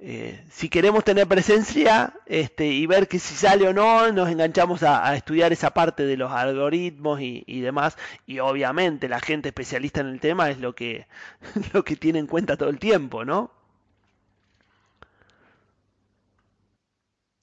eh, 0.00 0.44
si 0.50 0.68
queremos 0.68 1.04
tener 1.04 1.28
presencia 1.28 2.14
este, 2.26 2.66
y 2.66 2.86
ver 2.86 3.06
que 3.06 3.18
si 3.18 3.34
sale 3.34 3.68
o 3.68 3.72
no, 3.74 4.10
nos 4.12 4.30
enganchamos 4.30 4.82
a, 4.82 5.14
estudiar 5.14 5.52
esa 5.52 5.70
parte 5.72 6.04
de 6.06 6.16
los 6.16 6.32
algoritmos 6.32 7.20
y, 7.20 7.44
y, 7.46 7.60
demás. 7.60 7.96
Y 8.26 8.38
obviamente 8.40 9.08
la 9.08 9.20
gente 9.20 9.48
especialista 9.50 10.00
en 10.00 10.08
el 10.08 10.20
tema 10.20 10.50
es 10.50 10.58
lo 10.58 10.74
que, 10.74 11.06
lo 11.74 11.84
que 11.84 11.96
tiene 11.96 12.18
en 12.18 12.26
cuenta 12.26 12.56
todo 12.56 12.70
el 12.70 12.78
tiempo, 12.78 13.24
¿no? 13.24 13.61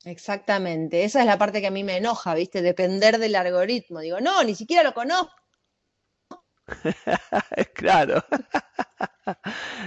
Exactamente, 0.10 1.04
esa 1.04 1.20
es 1.22 1.26
la 1.26 1.38
parte 1.38 1.62
que 1.62 1.68
a 1.68 1.72
mí 1.72 1.84
me 1.84 1.98
enoja, 1.98 2.34
¿viste? 2.34 2.62
Depender 2.62 3.18
del 3.20 3.36
algoritmo. 3.36 4.00
Digo, 4.00 4.20
no, 4.20 4.44
ni 4.44 4.56
siquiera 4.56 4.84
lo 4.84 4.94
conozco. 4.94 5.36
claro. 7.76 8.24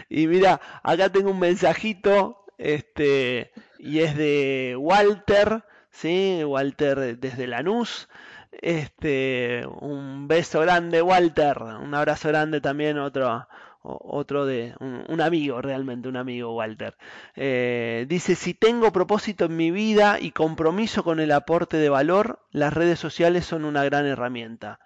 y 0.08 0.26
mira, 0.26 0.60
acá 0.82 1.10
tengo 1.10 1.30
un 1.30 1.38
mensajito, 1.38 2.44
este, 2.58 3.52
y 3.78 4.00
es 4.00 4.16
de 4.16 4.76
Walter, 4.78 5.64
¿sí? 5.90 6.42
Walter 6.44 7.18
desde 7.18 7.46
Lanús. 7.46 8.08
Este, 8.52 9.66
un 9.80 10.28
beso 10.28 10.60
grande, 10.60 11.02
Walter. 11.02 11.58
Un 11.62 11.94
abrazo 11.94 12.28
grande 12.28 12.60
también, 12.60 12.98
otro, 12.98 13.48
otro 13.82 14.46
de 14.46 14.74
un, 14.80 15.20
amigo, 15.20 15.60
realmente 15.60 16.08
un 16.08 16.16
amigo, 16.16 16.54
Walter. 16.54 16.96
Eh, 17.34 18.06
dice, 18.08 18.34
si 18.34 18.54
tengo 18.54 18.92
propósito 18.92 19.46
en 19.46 19.56
mi 19.56 19.70
vida 19.70 20.18
y 20.20 20.30
compromiso 20.30 21.02
con 21.04 21.20
el 21.20 21.32
aporte 21.32 21.76
de 21.76 21.88
valor, 21.88 22.40
las 22.50 22.72
redes 22.72 22.98
sociales 22.98 23.44
son 23.44 23.64
una 23.64 23.84
gran 23.84 24.06
herramienta. 24.06 24.78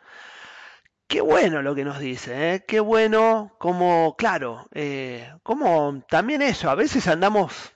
Qué 1.09 1.21
bueno 1.21 1.63
lo 1.63 1.75
que 1.75 1.85
nos 1.85 2.01
dice, 2.01 2.55
¿eh? 2.55 2.65
qué 2.67 2.81
bueno 2.81 3.55
como, 3.59 4.17
claro, 4.17 4.67
eh, 4.73 5.33
como 5.45 6.03
también 6.09 6.43
eso, 6.43 6.69
a 6.69 6.75
veces 6.75 7.07
andamos 7.07 7.75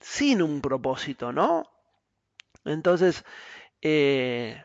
sin 0.00 0.40
un 0.40 0.62
propósito, 0.62 1.30
¿no? 1.30 1.64
Entonces, 2.64 3.24
eh, 3.82 4.64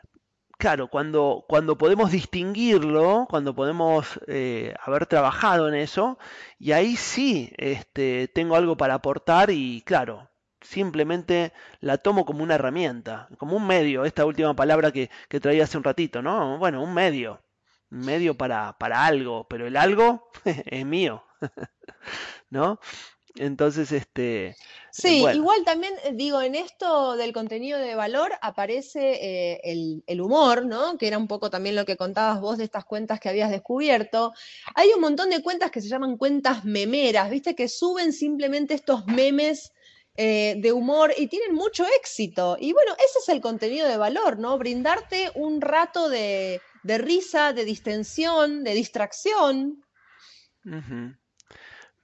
claro, 0.57 0.87
cuando, 0.89 1.45
cuando 1.47 1.77
podemos 1.77 2.11
distinguirlo, 2.11 3.27
cuando 3.29 3.55
podemos 3.55 4.19
eh, 4.27 4.73
haber 4.83 5.05
trabajado 5.05 5.67
en 5.67 5.75
eso, 5.75 6.17
y 6.59 6.71
ahí 6.71 6.95
sí 6.95 7.51
este, 7.57 8.27
tengo 8.29 8.55
algo 8.55 8.77
para 8.77 8.95
aportar 8.95 9.49
y 9.51 9.81
claro, 9.81 10.29
simplemente 10.61 11.53
la 11.79 11.97
tomo 11.97 12.25
como 12.25 12.43
una 12.43 12.55
herramienta, 12.55 13.27
como 13.37 13.55
un 13.57 13.67
medio, 13.67 14.05
esta 14.05 14.25
última 14.25 14.55
palabra 14.55 14.91
que, 14.91 15.09
que 15.29 15.39
traía 15.39 15.63
hace 15.63 15.77
un 15.77 15.83
ratito, 15.83 16.21
¿no? 16.21 16.57
Bueno, 16.57 16.81
un 16.83 16.93
medio, 16.93 17.41
un 17.91 17.99
medio 17.99 18.35
para, 18.35 18.77
para 18.77 19.05
algo, 19.05 19.47
pero 19.47 19.67
el 19.67 19.77
algo 19.77 20.29
es 20.45 20.85
mío, 20.85 21.23
¿no? 22.49 22.79
Entonces, 23.35 23.91
este... 23.91 24.55
Sí, 24.91 25.25
igual 25.33 25.65
también 25.65 25.93
eh, 26.05 26.11
digo, 26.13 26.41
en 26.41 26.55
esto 26.55 27.17
del 27.17 27.33
contenido 27.33 27.77
de 27.77 27.95
valor 27.95 28.31
aparece 28.41 29.53
eh, 29.53 30.01
el, 30.07 30.21
humor, 30.21 30.65
¿no? 30.65 30.97
Que 30.97 31.07
era 31.07 31.17
un 31.17 31.27
poco 31.27 31.49
también 31.49 31.75
lo 31.75 31.85
que 31.85 31.97
contabas 31.97 32.39
vos 32.39 32.57
de 32.57 32.63
estas 32.63 32.85
cuentas 32.85 33.19
que 33.19 33.27
habías 33.27 33.51
descubierto. 33.51 34.31
Hay 34.73 34.89
un 34.95 35.01
montón 35.01 35.29
de 35.29 35.43
cuentas 35.43 35.69
que 35.69 35.81
se 35.81 35.89
llaman 35.89 36.15
cuentas 36.15 36.63
memeras, 36.63 37.29
¿viste? 37.29 37.55
Que 37.55 37.67
suben 37.67 38.13
simplemente 38.13 38.73
estos 38.73 39.05
memes 39.05 39.73
eh, 40.15 40.55
de 40.59 40.71
humor 40.71 41.13
y 41.17 41.27
tienen 41.27 41.53
mucho 41.53 41.85
éxito. 41.99 42.55
Y 42.57 42.71
bueno, 42.71 42.93
ese 42.93 43.19
es 43.19 43.27
el 43.27 43.41
contenido 43.41 43.89
de 43.89 43.97
valor, 43.97 44.39
¿no? 44.39 44.57
Brindarte 44.57 45.29
un 45.35 45.59
rato 45.59 46.07
de, 46.07 46.61
risa, 46.85 47.51
de 47.51 47.65
distensión, 47.65 48.63
de 48.63 48.73
distracción. 48.75 49.83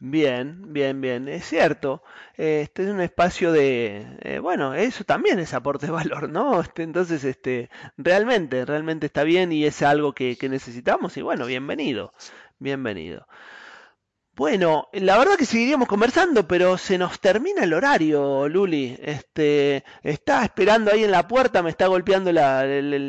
Bien, 0.03 0.73
bien, 0.73 0.99
bien, 0.99 1.27
es 1.27 1.45
cierto. 1.45 2.01
Este 2.35 2.83
es 2.83 2.89
un 2.89 3.01
espacio 3.01 3.51
de, 3.51 4.17
eh, 4.21 4.39
bueno, 4.39 4.73
eso 4.73 5.03
también 5.03 5.37
es 5.39 5.53
aporte 5.53 5.85
de 5.85 5.91
valor, 5.91 6.27
¿no? 6.29 6.59
Este, 6.61 6.81
entonces, 6.83 7.23
este, 7.23 7.69
realmente, 7.97 8.65
realmente 8.65 9.05
está 9.05 9.23
bien 9.23 9.51
y 9.51 9.63
es 9.65 9.81
algo 9.83 10.13
que, 10.13 10.37
que 10.37 10.49
necesitamos 10.49 11.15
y 11.17 11.21
bueno, 11.21 11.45
bienvenido, 11.45 12.13
bienvenido. 12.59 13.27
Bueno, 14.33 14.87
la 14.93 15.17
verdad 15.17 15.35
que 15.35 15.45
seguiríamos 15.45 15.89
conversando, 15.89 16.47
pero 16.47 16.77
se 16.77 16.97
nos 16.97 17.19
termina 17.19 17.63
el 17.63 17.73
horario, 17.73 18.47
Luli. 18.47 18.97
Este, 19.01 19.83
está 20.03 20.43
esperando 20.45 20.89
ahí 20.91 21.03
en 21.03 21.11
la 21.11 21.27
puerta, 21.27 21.61
me 21.61 21.69
está 21.69 21.87
golpeando 21.87 22.31
la, 22.31 22.65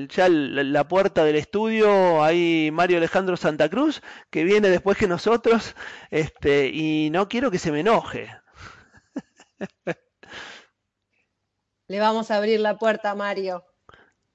ya 0.08 0.28
la, 0.28 0.88
puerta 0.88 1.24
del 1.24 1.36
estudio, 1.36 2.22
ahí 2.24 2.70
Mario 2.72 2.96
Alejandro 2.96 3.36
Santa 3.36 3.68
Cruz, 3.70 4.02
que 4.30 4.42
viene 4.42 4.68
después 4.68 4.98
que 4.98 5.06
nosotros, 5.06 5.76
este, 6.10 6.68
y 6.68 7.08
no 7.10 7.28
quiero 7.28 7.50
que 7.52 7.58
se 7.60 7.70
me 7.70 7.80
enoje. 7.80 8.28
Le 11.86 12.00
vamos 12.00 12.30
a 12.32 12.36
abrir 12.36 12.58
la 12.58 12.78
puerta 12.78 13.12
a 13.12 13.14
Mario, 13.14 13.64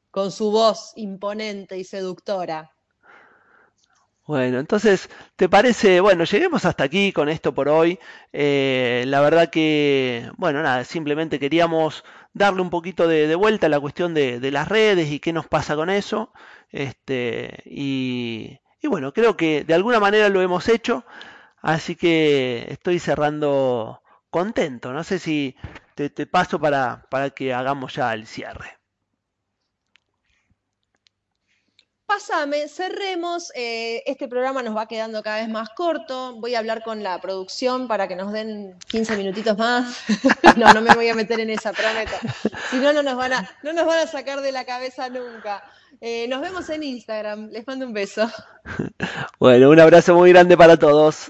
con 0.09 0.31
su 0.31 0.51
voz 0.51 0.93
imponente 0.95 1.77
y 1.77 1.83
seductora. 1.83 2.76
Bueno, 4.28 4.59
entonces, 4.59 5.09
¿te 5.38 5.47
parece? 5.47 6.01
Bueno, 6.01 6.25
lleguemos 6.25 6.65
hasta 6.65 6.84
aquí 6.84 7.13
con 7.13 7.30
esto 7.30 7.53
por 7.53 7.69
hoy. 7.69 7.97
Eh, 8.34 9.05
la 9.07 9.21
verdad 9.21 9.49
que, 9.49 10.30
bueno, 10.36 10.61
nada, 10.61 10.84
simplemente 10.84 11.39
queríamos 11.39 12.03
darle 12.34 12.61
un 12.61 12.69
poquito 12.69 13.07
de, 13.07 13.34
vuelta 13.36 13.67
a 13.67 13.69
la 13.69 13.80
cuestión 13.80 14.13
de, 14.13 14.51
las 14.51 14.67
redes 14.67 15.09
y 15.11 15.19
qué 15.19 15.32
nos 15.32 15.47
pasa 15.47 15.78
con 15.78 15.89
eso. 15.89 16.34
Este, 16.71 17.63
y, 17.65 18.59
bueno, 18.84 19.13
creo 19.13 19.38
que 19.38 19.63
de 19.63 19.73
alguna 19.73 19.99
manera 20.01 20.28
lo 20.30 20.41
hemos 20.41 20.67
hecho, 20.67 21.05
así 21.61 21.95
que 21.95 22.67
estoy 22.69 22.99
cerrando 22.99 24.01
contento. 24.30 24.91
No 24.93 25.03
sé 25.05 25.19
si 25.19 25.55
te, 25.95 26.09
te 26.09 26.28
paso 26.28 26.59
para, 26.59 27.07
para 27.09 27.30
que 27.32 27.53
hagamos 27.53 27.95
ya 27.95 28.13
el 28.13 28.28
cierre. 28.28 28.76
Pásame, 32.08 32.70
cerremos. 32.70 33.51
Eh, 33.53 34.01
este 34.05 34.30
programa 34.30 34.64
nos 34.64 34.78
va 34.78 34.88
quedando 34.88 35.22
cada 35.22 35.41
vez 35.41 35.49
más 35.49 35.70
corto. 35.72 36.36
Voy 36.39 36.55
a 36.55 36.60
hablar 36.60 36.82
con 36.82 37.03
la 37.03 37.20
producción 37.20 37.89
para 37.89 38.08
que 38.08 38.16
nos 38.16 38.32
den 38.32 38.76
15 38.88 39.18
minutitos 39.18 39.58
más. 39.58 40.05
no, 40.55 40.74
no 40.74 40.82
me 40.82 40.95
voy 40.95 41.10
a 41.10 41.16
meter 41.16 41.41
en 41.41 41.49
esa, 41.49 41.74
prometo. 41.74 42.14
Si 42.72 42.78
no, 42.78 42.93
no 42.93 43.03
nos 43.03 43.18
van 43.18 43.34
a, 43.34 43.51
no 43.62 43.74
nos 43.74 43.86
van 43.86 43.99
a 43.99 44.08
sacar 44.08 44.39
de 44.39 44.53
la 44.53 44.64
cabeza 44.64 45.10
nunca. 45.10 45.62
Eh, 45.99 46.30
nos 46.30 46.39
vemos 46.39 46.70
en 46.70 46.84
Instagram. 46.84 47.49
Les 47.49 47.68
mando 47.68 47.86
un 47.86 47.93
beso. 47.93 48.32
Bueno, 49.39 49.70
un 49.70 49.80
abrazo 49.80 50.16
muy 50.16 50.32
grande 50.32 50.58
para 50.58 50.78
todos. 50.78 51.30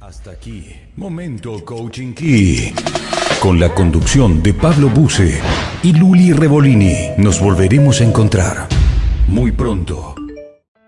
Hasta 0.00 0.32
aquí, 0.32 0.74
Momento 0.96 1.64
Coaching 1.64 2.14
Key. 2.14 2.74
Con 3.38 3.60
la 3.60 3.72
conducción 3.72 4.42
de 4.42 4.52
Pablo 4.52 4.88
Buse 4.88 5.40
y 5.84 5.92
Luli 5.92 6.32
Revolini, 6.32 7.10
nos 7.16 7.40
volveremos 7.40 8.00
a 8.00 8.04
encontrar 8.04 8.79
muy 9.30 9.52
pronto. 9.52 10.19